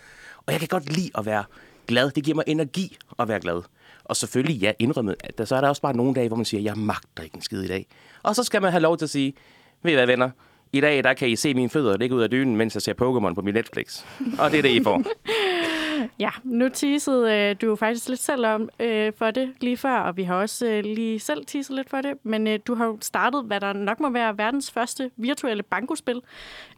Og 0.45 0.53
jeg 0.53 0.59
kan 0.59 0.67
godt 0.67 0.95
lide 0.95 1.09
at 1.17 1.25
være 1.25 1.43
glad. 1.87 2.11
Det 2.11 2.23
giver 2.23 2.35
mig 2.35 2.43
energi 2.47 2.97
at 3.19 3.27
være 3.27 3.39
glad. 3.39 3.61
Og 4.03 4.15
selvfølgelig, 4.15 4.61
ja, 4.61 4.71
indrømmet, 4.79 5.15
at 5.19 5.37
der, 5.37 5.45
så 5.45 5.55
er 5.55 5.61
der 5.61 5.69
også 5.69 5.81
bare 5.81 5.95
nogle 5.95 6.13
dage, 6.13 6.27
hvor 6.27 6.37
man 6.37 6.45
siger, 6.45 6.61
jeg 6.61 6.77
magter 6.77 7.23
ikke 7.23 7.35
en 7.35 7.41
skid 7.41 7.61
i 7.61 7.67
dag. 7.67 7.87
Og 8.23 8.35
så 8.35 8.43
skal 8.43 8.61
man 8.61 8.71
have 8.71 8.81
lov 8.81 8.97
til 8.97 9.05
at 9.05 9.09
sige, 9.09 9.33
ved 9.83 9.91
I 9.91 9.95
hvad, 9.95 10.05
venner? 10.05 10.29
I 10.73 10.81
dag, 10.81 11.03
der 11.03 11.13
kan 11.13 11.29
I 11.29 11.35
se 11.35 11.53
mine 11.53 11.69
fødder 11.69 11.97
ligge 11.97 12.15
ud 12.15 12.21
af 12.21 12.29
dynen, 12.29 12.55
mens 12.55 12.75
jeg 12.75 12.81
ser 12.81 12.93
Pokémon 12.93 13.33
på 13.33 13.41
min 13.41 13.53
Netflix. 13.53 14.03
Og 14.39 14.51
det 14.51 14.57
er 14.57 14.61
det, 14.61 14.69
I 14.69 14.83
får. 14.83 15.03
Ja, 16.19 16.29
nu 16.43 16.69
teasede 16.69 17.33
øh, 17.33 17.55
du 17.61 17.75
faktisk 17.75 18.09
lidt 18.09 18.19
selv 18.19 18.45
om 18.45 18.69
øh, 18.79 19.13
for 19.17 19.31
det 19.31 19.53
lige 19.61 19.77
før, 19.77 19.97
og 19.97 20.17
vi 20.17 20.23
har 20.23 20.35
også 20.35 20.65
øh, 20.65 20.83
lige 20.83 21.19
selv 21.19 21.45
teaset 21.45 21.75
lidt 21.75 21.89
for 21.89 22.01
det. 22.01 22.13
Men 22.23 22.47
øh, 22.47 22.59
du 22.67 22.75
har 22.75 22.85
jo 22.85 22.97
startet, 23.01 23.43
hvad 23.43 23.59
der 23.59 23.73
nok 23.73 23.99
må 23.99 24.09
være 24.09 24.37
verdens 24.37 24.71
første 24.71 25.11
virtuelle 25.17 25.63
bankospil 25.63 26.21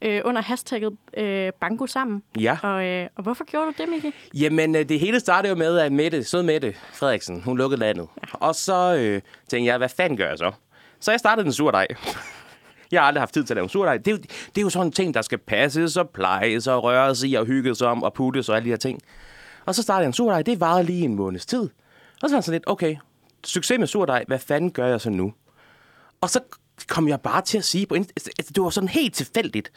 øh, 0.02 0.22
under 0.26 0.42
hashtagget 0.42 0.98
øh, 1.18 1.52
Banko 1.62 1.88
Sammen. 1.88 2.24
Ja. 2.40 2.58
Og, 2.64 2.86
øh, 2.86 3.08
og 3.16 3.24
hvorfor 3.24 3.44
gjorde 3.44 3.66
du 3.66 3.74
det, 3.78 3.90
Miki? 3.90 4.12
Jamen, 4.34 4.76
øh, 4.76 4.90
det 4.90 5.00
hele 5.00 5.20
startede 5.20 5.50
jo 5.50 5.58
med, 5.58 5.78
at 5.78 5.92
Mette, 5.92 6.24
sød 6.24 6.44
Mette 6.44 6.74
Frederiksen, 6.94 7.42
hun 7.42 7.58
lukkede 7.58 7.80
landet. 7.80 8.08
Ja. 8.22 8.38
Og 8.48 8.56
så 8.56 8.96
øh, 8.96 9.22
tænkte 9.48 9.72
jeg, 9.72 9.78
hvad 9.78 9.90
fanden 9.90 10.18
gør 10.18 10.28
jeg 10.28 10.38
så? 10.38 10.52
Så 11.00 11.12
jeg 11.12 11.20
startede 11.20 11.46
en 11.46 11.54
surdej. 11.54 11.88
Jeg 12.92 13.02
har 13.02 13.08
aldrig 13.08 13.22
haft 13.22 13.34
tid 13.34 13.44
til 13.44 13.54
at 13.54 13.56
lave 13.56 13.64
en 13.64 13.70
surdej. 13.70 13.98
Det, 13.98 14.08
er 14.08 14.12
jo, 14.12 14.18
det 14.18 14.58
er 14.58 14.62
jo 14.62 14.70
sådan 14.70 14.88
en 14.88 14.92
ting, 14.92 15.14
der 15.14 15.22
skal 15.22 15.38
passes 15.38 15.98
og 15.98 16.10
plejes 16.10 16.68
og 16.68 16.84
røres 16.84 17.24
i 17.24 17.34
og 17.34 17.46
hygges 17.46 17.82
om 17.82 18.04
og 18.04 18.14
puttes 18.14 18.50
og 18.50 18.56
alle 18.56 18.66
de 18.66 18.70
her 18.70 18.78
ting. 18.78 19.00
Og 19.66 19.76
så 19.76 19.82
startede 19.82 20.02
jeg 20.02 20.08
en 20.08 20.14
surdej. 20.14 20.42
Det 20.42 20.60
varede 20.60 20.84
lige 20.84 21.04
en 21.04 21.16
måneds 21.16 21.46
tid. 21.46 21.70
Og 22.22 22.30
så 22.30 22.36
var 22.36 22.38
jeg 22.38 22.44
sådan 22.44 22.56
lidt, 22.56 22.64
okay, 22.68 22.96
succes 23.44 23.80
med 23.80 23.88
surdej. 23.88 24.24
Hvad 24.28 24.40
fanden 24.40 24.72
gør 24.72 24.88
jeg 24.88 25.02
så 25.02 25.10
nu? 25.10 25.34
Og 26.22 26.30
så 26.30 26.40
kom 26.88 27.08
jeg 27.08 27.22
bare 27.22 27.42
til 27.42 27.58
at 27.58 27.64
sige 27.64 27.86
på 27.86 27.96
altså, 27.96 28.52
det 28.56 28.64
var 28.64 28.70
sådan 28.70 28.88
helt 28.90 29.16
tilfældigt. 29.16 29.72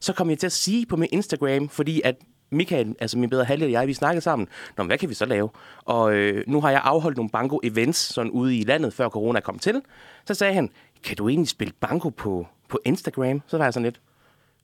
så 0.00 0.12
kom 0.12 0.30
jeg 0.30 0.38
til 0.38 0.46
at 0.46 0.52
sige 0.52 0.86
på 0.86 0.96
min 0.96 1.08
Instagram, 1.12 1.68
fordi 1.68 2.00
at 2.04 2.16
Michael, 2.52 2.96
altså 3.00 3.18
min 3.18 3.30
bedre 3.30 3.44
halvdel 3.44 3.66
og 3.66 3.72
jeg, 3.72 3.86
vi 3.86 3.94
snakkede 3.94 4.20
sammen, 4.20 4.48
Nå, 4.76 4.84
hvad 4.84 4.98
kan 4.98 5.08
vi 5.08 5.14
så 5.14 5.24
lave? 5.24 5.48
Og 5.84 6.14
øh, 6.14 6.44
nu 6.46 6.60
har 6.60 6.70
jeg 6.70 6.80
afholdt 6.84 7.16
nogle 7.16 7.30
banko-events 7.30 8.12
sådan 8.12 8.30
ude 8.30 8.58
i 8.58 8.64
landet, 8.64 8.94
før 8.94 9.08
corona 9.08 9.40
kom 9.40 9.58
til. 9.58 9.82
Så 10.26 10.34
sagde 10.34 10.54
han, 10.54 10.70
kan 11.04 11.16
du 11.16 11.28
egentlig 11.28 11.48
spille 11.48 11.72
banko 11.80 12.08
på, 12.08 12.46
på 12.68 12.80
Instagram? 12.84 13.42
Så 13.46 13.58
var 13.58 13.64
jeg 13.64 13.72
sådan 13.72 13.84
lidt, 13.84 14.00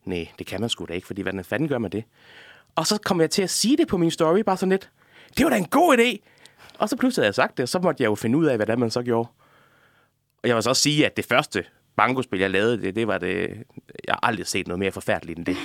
nej, 0.04 0.28
det 0.38 0.46
kan 0.46 0.60
man 0.60 0.70
sgu 0.70 0.84
da 0.84 0.92
ikke, 0.92 1.06
fordi 1.06 1.22
hvordan 1.22 1.44
fanden 1.44 1.68
gør 1.68 1.78
man 1.78 1.90
det? 1.90 2.04
Og 2.76 2.86
så 2.86 2.98
kom 3.04 3.20
jeg 3.20 3.30
til 3.30 3.42
at 3.42 3.50
sige 3.50 3.76
det 3.76 3.88
på 3.88 3.96
min 3.96 4.10
story, 4.10 4.38
bare 4.40 4.56
sådan 4.56 4.70
lidt, 4.70 4.90
det 5.36 5.44
var 5.44 5.50
da 5.50 5.56
en 5.56 5.66
god 5.66 5.98
idé! 5.98 6.18
Og 6.78 6.88
så 6.88 6.96
pludselig 6.96 7.22
havde 7.22 7.28
jeg 7.28 7.34
sagt 7.34 7.56
det, 7.56 7.62
og 7.62 7.68
så 7.68 7.78
måtte 7.78 8.02
jeg 8.02 8.08
jo 8.08 8.14
finde 8.14 8.38
ud 8.38 8.46
af, 8.46 8.56
hvad 8.56 8.66
det 8.66 8.72
er, 8.72 8.76
man 8.76 8.90
så 8.90 9.02
gjorde. 9.02 9.28
Og 10.42 10.48
jeg 10.48 10.54
vil 10.54 10.62
så 10.62 10.68
også 10.68 10.82
sige, 10.82 11.06
at 11.06 11.16
det 11.16 11.24
første 11.24 11.64
bankospil, 11.96 12.40
jeg 12.40 12.50
lavede, 12.50 12.82
det, 12.82 12.94
det 12.94 13.06
var 13.06 13.18
det... 13.18 13.64
Jeg 14.06 14.14
har 14.14 14.20
aldrig 14.22 14.46
set 14.46 14.66
noget 14.66 14.78
mere 14.78 14.92
forfærdeligt 14.92 15.38
end 15.38 15.46
det. 15.46 15.56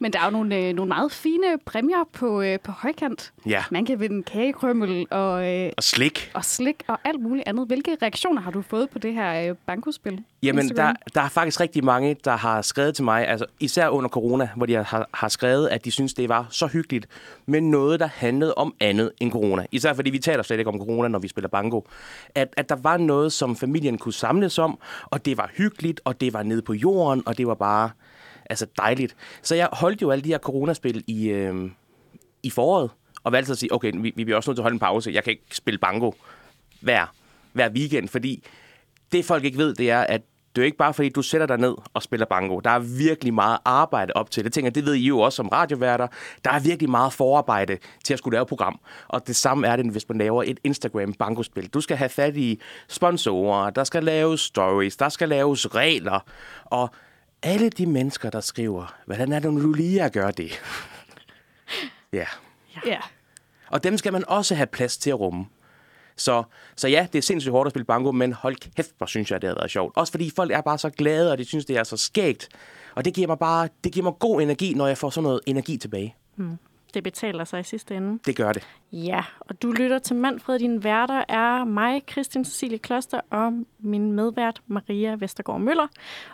Men 0.00 0.12
der 0.12 0.20
er 0.20 0.24
jo 0.24 0.30
nogle, 0.30 0.56
øh, 0.56 0.74
nogle 0.74 0.88
meget 0.88 1.12
fine 1.12 1.58
præmier 1.66 2.08
på, 2.12 2.42
øh, 2.42 2.60
på 2.60 2.72
højkant. 2.72 3.32
Ja. 3.46 3.64
Man 3.70 3.84
kan 3.84 4.00
vinde 4.00 4.22
kagekrømmel 4.22 5.06
og, 5.10 5.48
øh, 5.52 5.72
Og 5.76 5.82
slik. 5.82 6.30
og 6.34 6.44
slik 6.44 6.82
og 6.88 6.98
alt 7.04 7.20
muligt 7.20 7.48
andet. 7.48 7.66
Hvilke 7.66 7.96
reaktioner 8.02 8.42
har 8.42 8.50
du 8.50 8.62
fået 8.62 8.90
på 8.90 8.98
det 8.98 9.14
her 9.14 9.50
øh, 9.50 9.56
bankospil? 9.66 10.22
Jamen, 10.42 10.68
der, 10.68 10.92
der 11.14 11.20
er 11.20 11.28
faktisk 11.28 11.60
rigtig 11.60 11.84
mange, 11.84 12.16
der 12.24 12.36
har 12.36 12.62
skrevet 12.62 12.94
til 12.94 13.04
mig, 13.04 13.28
altså 13.28 13.46
især 13.60 13.88
under 13.88 14.08
corona, 14.08 14.48
hvor 14.56 14.66
de 14.66 14.74
har, 14.74 15.08
har 15.14 15.28
skrevet, 15.28 15.68
at 15.68 15.84
de 15.84 15.90
synes, 15.90 16.14
det 16.14 16.28
var 16.28 16.46
så 16.50 16.66
hyggeligt, 16.66 17.06
men 17.46 17.70
noget, 17.70 18.00
der 18.00 18.06
handlede 18.06 18.54
om 18.54 18.74
andet 18.80 19.12
end 19.20 19.32
corona. 19.32 19.66
Især 19.72 19.94
fordi 19.94 20.10
vi 20.10 20.18
taler 20.18 20.42
slet 20.42 20.58
ikke 20.58 20.70
om 20.70 20.78
corona, 20.78 21.08
når 21.08 21.18
vi 21.18 21.28
spiller 21.28 21.48
banko. 21.48 21.86
At, 22.34 22.48
at 22.56 22.68
der 22.68 22.76
var 22.76 22.96
noget, 22.96 23.32
som 23.32 23.56
familien 23.56 23.98
kunne 23.98 24.12
samles 24.12 24.58
om, 24.58 24.78
og 25.04 25.24
det 25.24 25.36
var 25.36 25.50
hyggeligt, 25.56 26.00
og 26.04 26.20
det 26.20 26.32
var 26.32 26.42
nede 26.42 26.62
på 26.62 26.72
jorden, 26.72 27.22
og 27.26 27.38
det 27.38 27.46
var 27.46 27.54
bare 27.54 27.90
altså 28.50 28.66
dejligt. 28.78 29.16
Så 29.42 29.54
jeg 29.54 29.68
holdt 29.72 30.02
jo 30.02 30.10
alle 30.10 30.24
de 30.24 30.28
her 30.28 30.38
coronaspil 30.38 31.04
i, 31.06 31.28
øh, 31.28 31.70
i 32.42 32.50
foråret, 32.50 32.90
og 33.24 33.32
valgte 33.32 33.52
at 33.52 33.58
sige, 33.58 33.74
okay, 33.74 33.92
vi, 33.94 34.12
vi 34.16 34.24
bliver 34.24 34.36
også 34.36 34.50
nødt 34.50 34.56
til 34.56 34.60
at 34.60 34.64
holde 34.64 34.74
en 34.74 34.80
pause. 34.80 35.10
Jeg 35.14 35.24
kan 35.24 35.30
ikke 35.30 35.56
spille 35.56 35.78
bango 35.78 36.12
hver, 36.80 37.14
hver 37.52 37.70
weekend, 37.70 38.08
fordi 38.08 38.44
det 39.12 39.24
folk 39.24 39.44
ikke 39.44 39.58
ved, 39.58 39.74
det 39.74 39.90
er, 39.90 40.00
at 40.00 40.22
det 40.56 40.62
er 40.62 40.64
jo 40.64 40.66
ikke 40.66 40.78
bare 40.78 40.94
fordi, 40.94 41.08
du 41.08 41.22
sætter 41.22 41.46
dig 41.46 41.58
ned 41.58 41.74
og 41.94 42.02
spiller 42.02 42.26
bango. 42.26 42.60
Der 42.60 42.70
er 42.70 42.78
virkelig 42.78 43.34
meget 43.34 43.58
arbejde 43.64 44.12
op 44.14 44.30
til 44.30 44.44
det. 44.44 44.52
tænker, 44.52 44.70
det 44.70 44.84
ved 44.84 44.94
I 44.94 45.06
jo 45.06 45.20
også 45.20 45.36
som 45.36 45.48
radioværter. 45.48 46.06
Der 46.44 46.50
er 46.50 46.60
virkelig 46.60 46.90
meget 46.90 47.12
forarbejde 47.12 47.78
til 48.04 48.12
at 48.12 48.18
skulle 48.18 48.34
lave 48.34 48.42
et 48.42 48.48
program. 48.48 48.80
Og 49.08 49.26
det 49.26 49.36
samme 49.36 49.66
er 49.66 49.76
det, 49.76 49.90
hvis 49.90 50.08
man 50.08 50.18
laver 50.18 50.42
et 50.46 50.60
Instagram 50.64 51.12
bankospil. 51.12 51.68
Du 51.68 51.80
skal 51.80 51.96
have 51.96 52.08
fat 52.08 52.36
i 52.36 52.60
sponsorer, 52.88 53.70
der 53.70 53.84
skal 53.84 54.04
laves 54.04 54.40
stories, 54.40 54.96
der 54.96 55.08
skal 55.08 55.28
laves 55.28 55.74
regler. 55.74 56.20
Og 56.64 56.90
alle 57.46 57.70
de 57.70 57.86
mennesker, 57.86 58.30
der 58.30 58.40
skriver, 58.40 58.94
hvordan 59.06 59.32
er 59.32 59.38
det 59.38 59.54
nu 59.54 59.72
lige 59.72 60.02
at 60.02 60.12
gøre 60.12 60.30
det? 60.30 60.62
ja. 62.12 62.26
Ja. 62.86 62.98
Og 63.68 63.84
dem 63.84 63.98
skal 63.98 64.12
man 64.12 64.24
også 64.28 64.54
have 64.54 64.66
plads 64.66 64.96
til 64.96 65.10
at 65.10 65.20
rumme. 65.20 65.46
Så, 66.16 66.42
så 66.76 66.88
ja, 66.88 67.06
det 67.12 67.18
er 67.18 67.22
sindssygt 67.22 67.52
hårdt 67.52 67.66
at 67.66 67.72
spille 67.72 67.84
banko, 67.84 68.12
men 68.12 68.32
hold 68.32 68.56
kæft, 68.76 68.90
hvor 68.98 69.06
synes 69.06 69.30
jeg, 69.30 69.42
det 69.42 69.48
har 69.48 69.54
været 69.54 69.70
sjovt. 69.70 69.96
Også 69.96 70.10
fordi 70.10 70.30
folk 70.36 70.50
er 70.50 70.60
bare 70.60 70.78
så 70.78 70.90
glade, 70.90 71.32
og 71.32 71.38
de 71.38 71.44
synes, 71.44 71.64
det 71.64 71.76
er 71.76 71.84
så 71.84 71.96
skægt. 71.96 72.48
Og 72.94 73.04
det 73.04 73.14
giver 73.14 73.26
mig 73.26 73.38
bare 73.38 73.68
det 73.84 73.92
giver 73.92 74.04
mig 74.04 74.12
god 74.18 74.40
energi, 74.42 74.74
når 74.74 74.86
jeg 74.86 74.98
får 74.98 75.10
sådan 75.10 75.22
noget 75.22 75.40
energi 75.46 75.76
tilbage. 75.76 76.16
Det 76.96 77.02
betaler 77.02 77.44
sig 77.44 77.60
i 77.60 77.62
sidste 77.62 77.96
ende. 77.96 78.18
Det 78.26 78.36
gør 78.36 78.52
det. 78.52 78.66
Ja, 78.92 79.24
og 79.40 79.62
du 79.62 79.72
lytter 79.72 79.98
til 79.98 80.16
Manfred. 80.16 80.58
Din 80.58 80.84
værter 80.84 81.24
er 81.28 81.64
mig, 81.64 82.02
Christian 82.10 82.44
Cecilie 82.44 82.78
Kloster, 82.78 83.20
og 83.30 83.52
min 83.78 84.12
medvært 84.12 84.62
Maria 84.66 85.16
Vestergaard 85.18 85.60
Møller. 85.60 85.86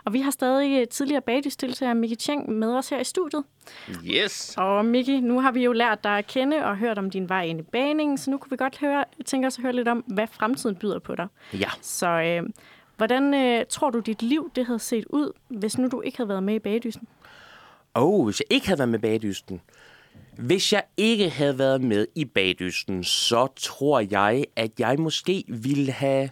Og 0.05 0.13
vi 0.13 0.21
har 0.21 0.31
stadig 0.31 0.81
øh, 0.81 0.87
tidligere 0.87 1.21
bagdysdeltager 1.21 1.93
Miki 1.93 2.15
Cheng 2.15 2.51
med 2.51 2.75
os 2.75 2.89
her 2.89 2.99
i 2.99 3.03
studiet. 3.03 3.43
Yes! 4.05 4.55
Og 4.57 4.85
Miki, 4.85 5.19
nu 5.19 5.39
har 5.39 5.51
vi 5.51 5.63
jo 5.63 5.71
lært 5.71 6.03
dig 6.03 6.17
at 6.17 6.27
kende 6.27 6.65
og 6.65 6.77
hørt 6.77 6.97
om 6.97 7.09
din 7.09 7.29
vej 7.29 7.43
ind 7.43 7.59
i 7.59 7.63
baningen, 7.63 8.17
så 8.17 8.31
nu 8.31 8.37
kunne 8.37 8.49
vi 8.49 8.57
godt 8.57 8.79
høre, 8.79 9.05
tænke 9.25 9.47
os 9.47 9.57
at 9.57 9.61
høre 9.61 9.73
lidt 9.73 9.87
om, 9.87 10.03
hvad 10.07 10.27
fremtiden 10.27 10.75
byder 10.75 10.99
på 10.99 11.15
dig. 11.15 11.27
Ja. 11.53 11.69
Så 11.81 12.07
øh, 12.07 12.49
hvordan 12.97 13.33
øh, 13.33 13.65
tror 13.69 13.89
du, 13.89 13.99
dit 13.99 14.21
liv 14.21 14.51
det 14.55 14.65
havde 14.65 14.79
set 14.79 15.05
ud, 15.09 15.31
hvis 15.47 15.77
nu 15.77 15.87
du 15.87 16.01
ikke 16.01 16.17
havde 16.17 16.29
været 16.29 16.43
med 16.43 16.55
i 16.55 16.59
bagdysten? 16.59 17.07
Og 17.93 18.25
hvis 18.25 18.39
jeg 18.39 18.45
ikke 18.55 18.67
havde 18.67 18.79
været 18.79 18.89
med 18.89 18.99
bagdysten, 18.99 19.61
hvis 20.37 20.73
jeg 20.73 20.83
ikke 20.97 21.29
havde 21.29 21.59
været 21.59 21.81
med 21.81 22.07
i 22.15 22.25
bagdysten, 22.25 23.03
så 23.03 23.47
tror 23.55 23.99
jeg, 24.11 24.45
at 24.55 24.71
jeg 24.79 24.99
måske 24.99 25.43
ville 25.47 25.91
have 25.91 26.29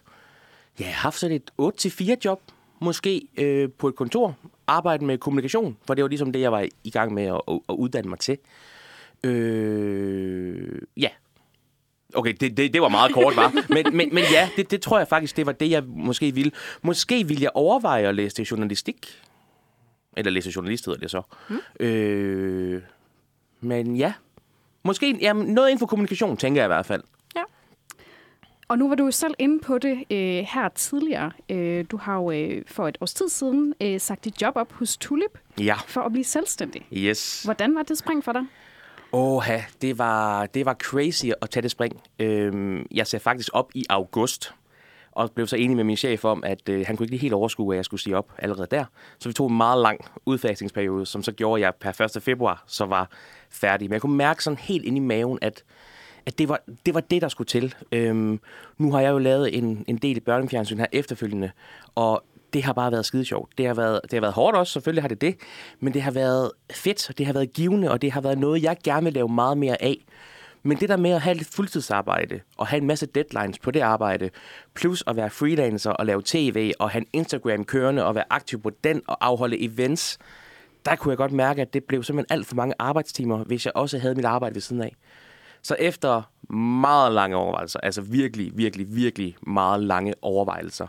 ja, 0.79 0.85
haft 0.85 1.19
sådan 1.19 1.35
et 1.35 1.51
8-4 1.61 2.15
job, 2.25 2.41
måske 2.79 3.21
øh, 3.37 3.69
på 3.77 3.87
et 3.87 3.95
kontor, 3.95 4.35
arbejde 4.67 5.05
med 5.05 5.17
kommunikation, 5.17 5.77
for 5.87 5.93
det 5.93 6.01
var 6.03 6.07
ligesom 6.07 6.31
det, 6.31 6.39
jeg 6.39 6.51
var 6.51 6.67
i 6.83 6.89
gang 6.89 7.13
med 7.13 7.23
at, 7.23 7.41
at, 7.69 7.75
uddanne 7.75 8.09
mig 8.09 8.19
til. 8.19 8.37
Øh, 9.23 10.81
ja. 10.97 11.09
Okay, 12.13 12.33
det, 12.39 12.57
det, 12.57 12.73
det 12.73 12.81
var 12.81 12.89
meget 12.89 13.13
kort, 13.13 13.35
var. 13.35 13.53
Men, 13.73 13.97
men, 13.97 14.13
men 14.13 14.23
ja, 14.31 14.49
det, 14.55 14.71
det 14.71 14.81
tror 14.81 14.97
jeg 14.97 15.07
faktisk, 15.07 15.37
det 15.37 15.45
var 15.45 15.51
det, 15.51 15.69
jeg 15.69 15.83
måske 15.83 16.35
ville. 16.35 16.51
Måske 16.81 17.27
ville 17.27 17.43
jeg 17.43 17.51
overveje 17.53 18.07
at 18.07 18.15
læse 18.15 18.35
til 18.35 18.45
journalistik. 18.45 19.21
Eller 20.17 20.31
læse 20.31 20.51
journalist 20.55 20.85
hedder 20.85 20.99
det 20.99 21.11
så. 21.11 21.21
Mm. 21.49 21.85
Øh, 21.85 22.81
men 23.62 23.95
ja, 23.95 24.13
måske 24.84 25.17
jamen, 25.21 25.47
noget 25.54 25.69
inden 25.69 25.80
for 25.80 25.86
kommunikation, 25.86 26.38
tænker 26.38 26.62
jeg 26.62 26.65
i 26.65 26.74
hvert 26.74 26.86
fald. 26.86 27.04
Ja. 27.36 27.43
Og 28.67 28.78
nu 28.78 28.88
var 28.88 28.95
du 28.95 29.12
selv 29.12 29.34
inde 29.39 29.60
på 29.60 29.78
det 29.78 30.04
øh, 30.12 30.45
her 30.54 30.69
tidligere. 30.76 31.32
Øh, 31.50 31.86
du 31.91 31.97
har 31.97 32.15
jo 32.15 32.32
øh, 32.32 32.63
for 32.67 32.88
et 32.88 32.97
års 33.02 33.13
tid 33.13 33.30
siden 33.30 33.74
øh, 33.82 34.00
sagt 34.00 34.26
dit 34.26 34.41
job 34.41 34.56
op 34.56 34.71
hos 34.74 34.97
Tulip 34.97 35.39
Ja, 35.60 35.76
for 35.88 36.02
at 36.02 36.12
blive 36.12 36.24
selvstændig. 36.26 36.88
yes. 36.93 37.43
Hvordan 37.43 37.76
var 37.76 37.84
det 37.84 37.97
spring 37.97 38.24
for 38.24 38.32
dig? 38.32 38.41
Åh, 39.13 39.43
det 39.82 39.97
var, 39.97 40.45
det 40.45 40.65
var 40.65 40.74
crazy 40.74 41.26
at 41.41 41.50
tage 41.50 41.62
det 41.63 41.71
spring. 41.71 42.02
Øhm, 42.19 42.86
jeg 42.91 43.08
ser 43.08 43.19
faktisk 43.19 43.50
op 43.54 43.71
i 43.76 43.86
august, 43.89 44.54
og 45.12 45.32
blev 45.32 45.47
så 45.47 45.56
enig 45.56 45.76
med 45.76 45.84
min 45.84 45.97
chef 45.97 46.26
om, 46.26 46.43
at 46.43 46.69
øh, 46.69 46.84
han 46.88 46.97
kunne 46.97 47.04
ikke 47.04 47.12
lige 47.12 47.21
helt 47.21 47.34
overskue, 47.34 47.74
at 47.74 47.78
jeg 47.78 47.86
skulle 47.86 48.02
sige 48.02 48.17
op 48.17 48.32
allerede 48.38 48.67
der. 48.71 48.86
Så 49.19 49.30
vi 49.30 49.34
tog 49.34 49.50
en 49.50 49.58
meget 49.58 49.82
lang 49.82 50.00
udfasningsperiode, 50.26 51.06
som 51.06 51.24
så 51.24 51.32
gjorde, 51.32 51.60
at 51.60 51.65
jeg 51.65 51.93
per 51.93 52.15
1. 52.15 52.24
februar 52.24 52.63
så 52.67 52.86
var 52.86 53.10
færdig. 53.50 53.89
Men 53.89 53.93
jeg 53.93 54.02
kunne 54.02 54.17
mærke 54.17 54.43
sådan 54.43 54.58
helt 54.58 54.86
ind 54.86 54.97
i 54.97 55.00
maven, 55.00 55.39
at, 55.41 55.63
at 56.26 56.38
det, 56.38 56.50
var, 56.50 56.60
det 56.86 56.93
var 56.93 57.00
det, 57.00 57.21
der 57.21 57.28
skulle 57.28 57.47
til. 57.47 57.76
Øhm, 57.91 58.39
nu 58.78 58.91
har 58.91 59.02
jeg 59.02 59.10
jo 59.12 59.17
lavet 59.17 59.58
en, 59.58 59.86
en 59.88 59.97
del 59.97 60.17
i 60.17 60.19
børnefjernsyn 60.19 60.78
her 60.78 60.88
efterfølgende, 60.91 61.52
og 61.95 62.24
det 62.54 62.63
har 62.63 62.74
bare 62.74 62.91
været 62.91 63.06
skide 63.06 63.26
sjovt. 63.26 63.58
Det 63.58 63.67
har 63.67 63.74
været, 63.74 64.00
det 64.04 64.13
har 64.13 64.21
været 64.21 64.34
hårdt 64.34 64.58
også, 64.58 64.74
selvfølgelig 64.74 65.04
har 65.04 65.08
det 65.08 65.21
det, 65.21 65.36
men 65.80 65.93
det 65.93 66.02
har 66.02 66.12
været 66.12 66.52
fedt, 66.71 67.10
og 67.10 67.17
det 67.17 67.26
har 67.26 67.34
været 67.34 67.54
givende, 67.54 67.91
og 67.91 68.02
det 68.02 68.12
har 68.12 68.21
været 68.21 68.38
noget, 68.38 68.63
jeg 68.63 68.78
gerne 68.84 69.04
vil 69.04 69.13
lave 69.13 69.30
meget 69.30 69.58
mere 69.58 69.84
af. 69.84 70.06
Men 70.63 70.78
det 70.78 70.89
der 70.89 70.97
med 70.97 71.12
at 71.12 71.21
have 71.21 71.38
lidt 71.38 71.47
fuldtidsarbejde, 71.47 72.39
og 72.58 72.67
have 72.67 72.82
en 72.82 72.88
masse 72.88 73.06
deadlines 73.06 73.60
på 73.60 73.71
det 73.71 73.80
arbejde, 73.80 74.30
plus 74.74 75.04
at 75.08 75.15
være 75.15 75.30
freelancer 75.30 75.91
og 75.91 76.06
lave 76.06 76.21
tv, 76.26 76.71
og 76.80 76.89
have 76.89 77.02
en 77.02 77.08
Instagram 77.13 77.63
kørende, 77.63 78.06
og 78.06 78.15
være 78.15 78.24
aktiv 78.30 78.62
på 78.62 78.69
den, 78.84 79.02
og 79.08 79.26
afholde 79.26 79.63
events, 79.63 80.17
der 80.86 80.95
kunne 80.95 81.10
jeg 81.10 81.17
godt 81.17 81.32
mærke, 81.32 81.62
at 81.62 81.74
det 81.74 81.84
blev 81.84 82.04
simpelthen 82.04 82.38
alt 82.38 82.47
for 82.47 82.56
mange 82.56 82.74
arbejdstimer, 82.80 83.43
hvis 83.43 83.65
jeg 83.65 83.71
også 83.76 84.00
havde 84.00 84.15
mit 84.15 84.26
arbejde 84.26 84.56
ved 84.56 84.62
siden 84.62 84.82
af. 84.82 84.95
Så 85.62 85.76
efter 85.80 86.21
meget 86.54 87.12
lange 87.12 87.36
overvejelser, 87.36 87.80
altså 87.80 88.02
virkelig, 88.02 88.52
virkelig, 88.58 88.95
virkelig 88.95 89.36
meget 89.47 89.84
lange 89.84 90.13
overvejelser, 90.21 90.88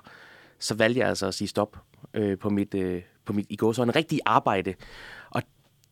så 0.58 0.74
valgte 0.74 1.00
jeg 1.00 1.08
altså 1.08 1.26
at 1.26 1.34
sige 1.34 1.48
stop 1.48 1.76
øh, 2.14 2.38
på 2.38 2.50
mit, 2.50 2.74
øh, 2.74 3.02
på 3.24 3.32
mit 3.32 3.46
i 3.48 3.56
går 3.56 3.72
så 3.72 3.82
en 3.82 3.96
rigtig 3.96 4.20
arbejde. 4.26 4.74
Og 5.30 5.42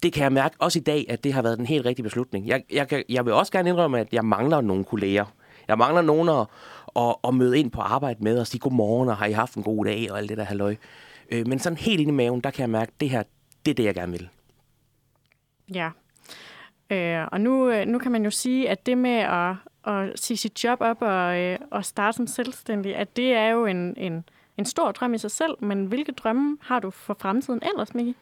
det 0.02 0.12
kan 0.12 0.22
jeg 0.22 0.32
mærke 0.32 0.56
også 0.58 0.78
i 0.78 0.82
dag, 0.82 1.06
at 1.08 1.24
det 1.24 1.32
har 1.32 1.42
været 1.42 1.58
den 1.58 1.66
helt 1.66 1.86
rigtige 1.86 2.04
beslutning. 2.04 2.46
Jeg, 2.46 2.62
jeg, 2.72 2.88
kan, 2.88 3.04
jeg 3.08 3.24
vil 3.24 3.32
også 3.32 3.52
gerne 3.52 3.68
indrømme, 3.68 4.00
at 4.00 4.12
jeg 4.12 4.24
mangler 4.24 4.60
nogle 4.60 4.84
kolleger. 4.84 5.24
Jeg 5.68 5.78
mangler 5.78 6.02
nogen 6.02 6.28
at, 6.28 6.46
at, 6.96 7.14
at 7.24 7.34
møde 7.34 7.58
ind 7.58 7.70
på 7.70 7.80
arbejde 7.80 8.24
med 8.24 8.38
og 8.38 8.46
sige 8.46 8.60
godmorgen, 8.60 9.08
og 9.08 9.16
har 9.16 9.26
I 9.26 9.32
haft 9.32 9.54
en 9.54 9.62
god 9.62 9.84
dag, 9.84 10.12
og 10.12 10.18
alt 10.18 10.28
det 10.28 10.38
der 10.38 10.44
halløj. 10.44 10.76
Øh, 11.30 11.48
men 11.48 11.58
sådan 11.58 11.76
helt 11.76 12.00
inde 12.00 12.12
i 12.12 12.14
maven, 12.14 12.40
der 12.40 12.50
kan 12.50 12.60
jeg 12.60 12.70
mærke, 12.70 12.92
at 12.94 13.00
det 13.00 13.10
her, 13.10 13.22
det 13.64 13.70
er 13.70 13.74
det, 13.74 13.84
jeg 13.84 13.94
gerne 13.94 14.12
vil. 14.12 14.28
Ja. 15.74 15.90
Øh, 16.90 17.28
og 17.32 17.40
nu, 17.40 17.70
øh, 17.70 17.86
nu 17.86 17.98
kan 17.98 18.12
man 18.12 18.24
jo 18.24 18.30
sige, 18.30 18.70
at 18.70 18.86
det 18.86 18.98
med 18.98 19.18
at, 19.18 19.54
at 19.94 20.20
sige 20.20 20.36
sit 20.36 20.64
job 20.64 20.80
op 20.80 21.02
og, 21.02 21.38
øh, 21.38 21.58
og 21.70 21.84
starte 21.84 22.16
som 22.16 22.26
selvstændig, 22.26 22.96
at 22.96 23.16
det 23.16 23.32
er 23.32 23.48
jo 23.48 23.66
en, 23.66 23.94
en, 23.96 24.24
en 24.60 24.66
stor 24.66 24.92
drøm 24.92 25.14
i 25.14 25.18
sig 25.18 25.30
selv, 25.30 25.54
men 25.60 25.86
hvilke 25.86 26.12
drømme 26.12 26.58
har 26.60 26.80
du 26.80 26.90
for 26.90 27.16
fremtiden 27.20 27.60
ellers, 27.62 27.94
Miki? 27.94 28.14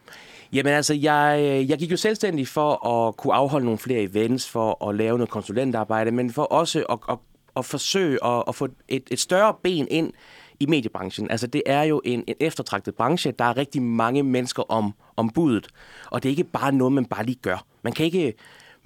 Jamen 0.53 0.73
altså, 0.73 0.95
jeg, 0.95 1.39
øh, 1.41 1.71
jeg 1.71 1.79
gik 1.79 1.91
jo 1.91 1.97
selvstændig 1.97 2.49
for 2.49 2.87
at 2.87 3.17
kunne 3.17 3.35
afholde 3.35 3.65
nogle 3.65 3.79
flere 3.79 4.03
events, 4.03 4.51
for 4.51 4.89
at 4.89 4.95
lave 4.95 5.19
noget 5.19 5.31
konsulentarbejde, 5.31 6.11
men 6.11 6.33
for 6.33 6.43
også 6.43 6.85
at, 6.89 6.99
at, 7.11 7.19
at 7.57 7.65
forsøge 7.65 8.25
at, 8.25 8.45
at 8.49 8.55
få 8.55 8.69
et, 8.89 9.03
et 9.11 9.19
større 9.19 9.55
ben 9.63 9.87
ind 9.91 10.13
i 10.61 10.67
mediebranchen. 10.67 11.31
Altså, 11.31 11.47
det 11.47 11.63
er 11.67 11.83
jo 11.83 12.01
en, 12.05 12.25
en 12.27 12.35
eftertragtet 12.41 12.95
branche. 12.95 13.33
Der 13.33 13.45
er 13.45 13.57
rigtig 13.57 13.83
mange 13.83 14.23
mennesker 14.23 14.63
om, 14.63 14.95
om 15.17 15.31
budet, 15.31 15.69
og 16.11 16.23
det 16.23 16.29
er 16.29 16.31
ikke 16.31 16.45
bare 16.45 16.73
noget, 16.73 16.93
man 16.93 17.05
bare 17.05 17.25
lige 17.25 17.39
gør. 17.43 17.65
Man 17.83 17.93
kan 17.93 18.07
ikke, 18.07 18.35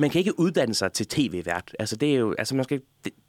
man 0.02 0.10
kan 0.10 0.18
ikke 0.18 0.40
uddanne 0.40 0.74
sig 0.74 0.92
til 0.92 1.06
tv-vært. 1.06 1.76
Altså, 1.78 1.96
det 1.96 2.12
er 2.12 2.16
jo, 2.16 2.34
altså 2.38 2.54
man 2.54 2.64
skal 2.64 2.80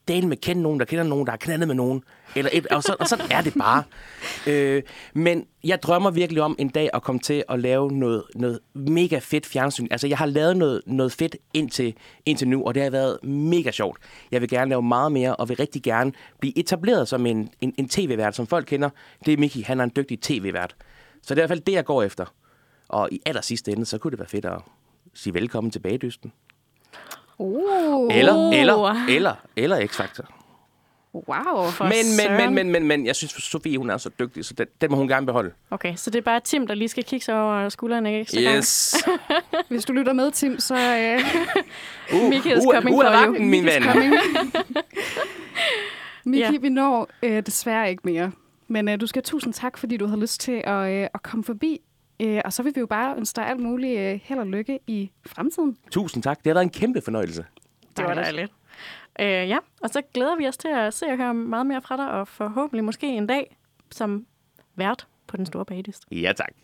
dele 0.08 0.28
med 0.28 0.38
kende 0.38 0.62
nogen, 0.62 0.80
der 0.80 0.86
kender 0.86 1.04
nogen, 1.04 1.26
der 1.26 1.32
har 1.32 1.38
knaldet 1.38 1.68
med 1.68 1.76
nogen. 1.76 2.04
Eller 2.36 2.52
et, 2.54 2.68
og, 2.68 2.84
så, 2.84 2.96
og 3.00 3.08
sådan 3.08 3.32
er 3.32 3.42
det 3.42 3.54
bare. 3.60 3.84
Øh, 4.48 4.84
men 5.14 5.46
jeg 5.64 5.84
drømmer 5.84 6.12
virkelig 6.12 6.44
om 6.44 6.56
en 6.60 6.70
dag 6.70 6.90
at 6.94 7.04
komme 7.04 7.20
til 7.20 7.44
at 7.50 7.60
lave 7.60 7.92
noget, 7.92 8.24
noget 8.36 8.60
mega 8.74 9.20
fedt 9.20 9.46
fjernsyn. 9.46 9.88
Altså, 9.92 10.08
jeg 10.08 10.18
har 10.18 10.26
lavet 10.26 10.58
noget, 10.58 10.82
noget 10.86 11.12
fedt 11.12 11.36
indtil, 11.54 11.96
indtil 12.26 12.48
nu, 12.48 12.64
og 12.64 12.76
det 12.76 12.84
har 12.84 12.90
været 12.90 13.24
mega 13.24 13.72
sjovt. 13.72 14.00
Jeg 14.32 14.42
vil 14.42 14.50
gerne 14.50 14.70
lave 14.70 14.82
meget 14.82 15.12
mere, 15.12 15.36
og 15.36 15.50
vil 15.50 15.58
rigtig 15.58 15.84
gerne 15.84 16.12
blive 16.40 16.58
etableret 16.58 17.08
som 17.08 17.26
en, 17.26 17.50
en, 17.62 17.74
en 17.78 17.90
tv-vært, 17.90 18.36
som 18.36 18.48
folk 18.48 18.66
kender. 18.66 18.90
Det 19.26 19.34
er 19.34 19.38
Miki, 19.38 19.62
han 19.62 19.80
er 19.80 19.84
en 19.84 19.92
dygtig 19.96 20.22
tv-vært. 20.22 20.76
Så 21.22 21.36
det 21.36 21.42
er 21.42 21.44
i 21.44 21.48
hvert 21.48 21.50
fald 21.50 21.62
det, 21.62 21.74
jeg 21.74 21.86
går 21.86 22.04
efter. 22.04 22.26
Og 22.88 23.10
i 23.12 23.22
aller 23.26 23.42
sidste 23.42 23.72
ende, 23.72 23.86
så 23.86 23.98
kunne 23.98 24.12
det 24.12 24.20
være 24.20 24.30
fedt 24.30 24.46
at 24.46 24.62
sige 25.14 25.34
velkommen 25.34 25.72
til 25.72 25.80
Bagdysten. 25.80 26.32
Uh. 27.38 28.16
Eller, 28.18 28.52
eller, 28.52 29.06
eller, 29.10 29.36
eller 29.56 29.88
X-Factor. 29.88 30.26
Wow. 31.14 31.70
For 31.70 31.84
Men, 31.84 31.94
men, 32.18 32.38
men, 32.38 32.54
men, 32.56 32.72
men, 32.72 32.88
men, 32.88 33.06
jeg 33.06 33.16
synes, 33.16 33.32
Sofie, 33.32 33.78
hun 33.78 33.90
er 33.90 33.98
så 33.98 34.10
dygtig, 34.20 34.46
så 34.46 34.54
den, 34.54 34.68
den 34.82 34.92
må 34.92 34.98
hun 34.98 35.08
gerne 35.08 35.26
beholde. 35.26 35.52
Okay, 35.72 35.96
så 35.96 36.10
det 36.10 36.18
er 36.20 36.24
bare 36.24 36.40
Tim, 36.40 36.68
der 36.68 36.76
lige 36.76 36.88
skal 36.90 37.04
kigge 37.04 37.26
sig 37.26 37.42
over 37.42 37.70
skulderen 37.70 38.06
ikke? 38.06 38.32
Så 38.32 38.40
Yes. 38.58 38.96
Hvis 39.70 39.86
du 39.86 39.94
lytter 39.94 40.14
med, 40.14 40.32
Tim, 40.32 40.60
så... 40.60 40.76
Øh, 40.76 41.22
Uh, 42.14 42.30
Mickey 42.30 42.58
is 42.58 42.66
uh, 42.68 42.74
coming 42.76 42.96
uh, 42.98 43.06
er 43.06 43.26
for 43.26 43.26
you. 43.26 43.44
min 43.44 43.66
ven. 43.66 43.84
Miki, 46.26 46.44
Ja. 46.54 46.58
vi 46.62 46.70
når 46.70 47.10
øh, 47.24 47.44
desværre 47.46 47.90
ikke 47.90 48.02
mere. 48.06 48.32
Men 48.68 48.90
øh, 48.90 49.00
du 49.02 49.08
skal 49.08 49.20
have 49.20 49.24
tusind 49.32 49.54
tak, 49.54 49.78
fordi 49.78 49.98
du 49.98 50.06
havde 50.08 50.22
lyst 50.22 50.42
til 50.42 50.62
at, 50.64 50.92
øh, 50.92 51.08
at 51.14 51.24
komme 51.24 51.44
forbi. 51.44 51.82
Øh, 52.20 52.42
og 52.46 52.54
så 52.54 52.64
vil 52.64 52.76
vi 52.76 52.80
jo 52.80 52.86
bare 52.86 53.18
ønske 53.18 53.36
dig 53.36 53.48
alt 53.48 53.60
muligt 53.60 54.00
øh, 54.00 54.20
held 54.24 54.40
og 54.40 54.48
lykke 54.48 54.80
i 54.88 55.12
fremtiden. 55.26 55.78
Tusind 55.92 56.24
tak. 56.24 56.38
Det 56.38 56.48
har 56.48 56.54
været 56.54 56.64
en 56.64 56.70
kæmpe 56.70 57.02
fornøjelse. 57.02 57.46
Det 57.98 58.06
var 58.06 58.14
dejligt. 58.14 58.52
Øh, 59.20 59.28
ja, 59.28 59.58
og 59.82 59.90
så 59.90 60.02
glæder 60.14 60.36
vi 60.36 60.48
os 60.48 60.58
til 60.58 60.68
at 60.68 60.94
se 60.94 61.06
og 61.06 61.18
høre 61.18 61.34
meget 61.34 61.66
mere 61.66 61.82
fra 61.82 61.98
dig, 61.98 62.12
og 62.12 62.28
forhåbentlig 62.28 62.84
måske 62.84 63.08
en 63.08 63.28
dag 63.28 63.58
som 63.92 64.26
vært 64.76 65.08
på 65.28 65.38
den 65.38 65.46
store 65.46 65.66
bagdyst. 65.66 66.04
Ja, 66.12 66.34
tak. 66.38 66.54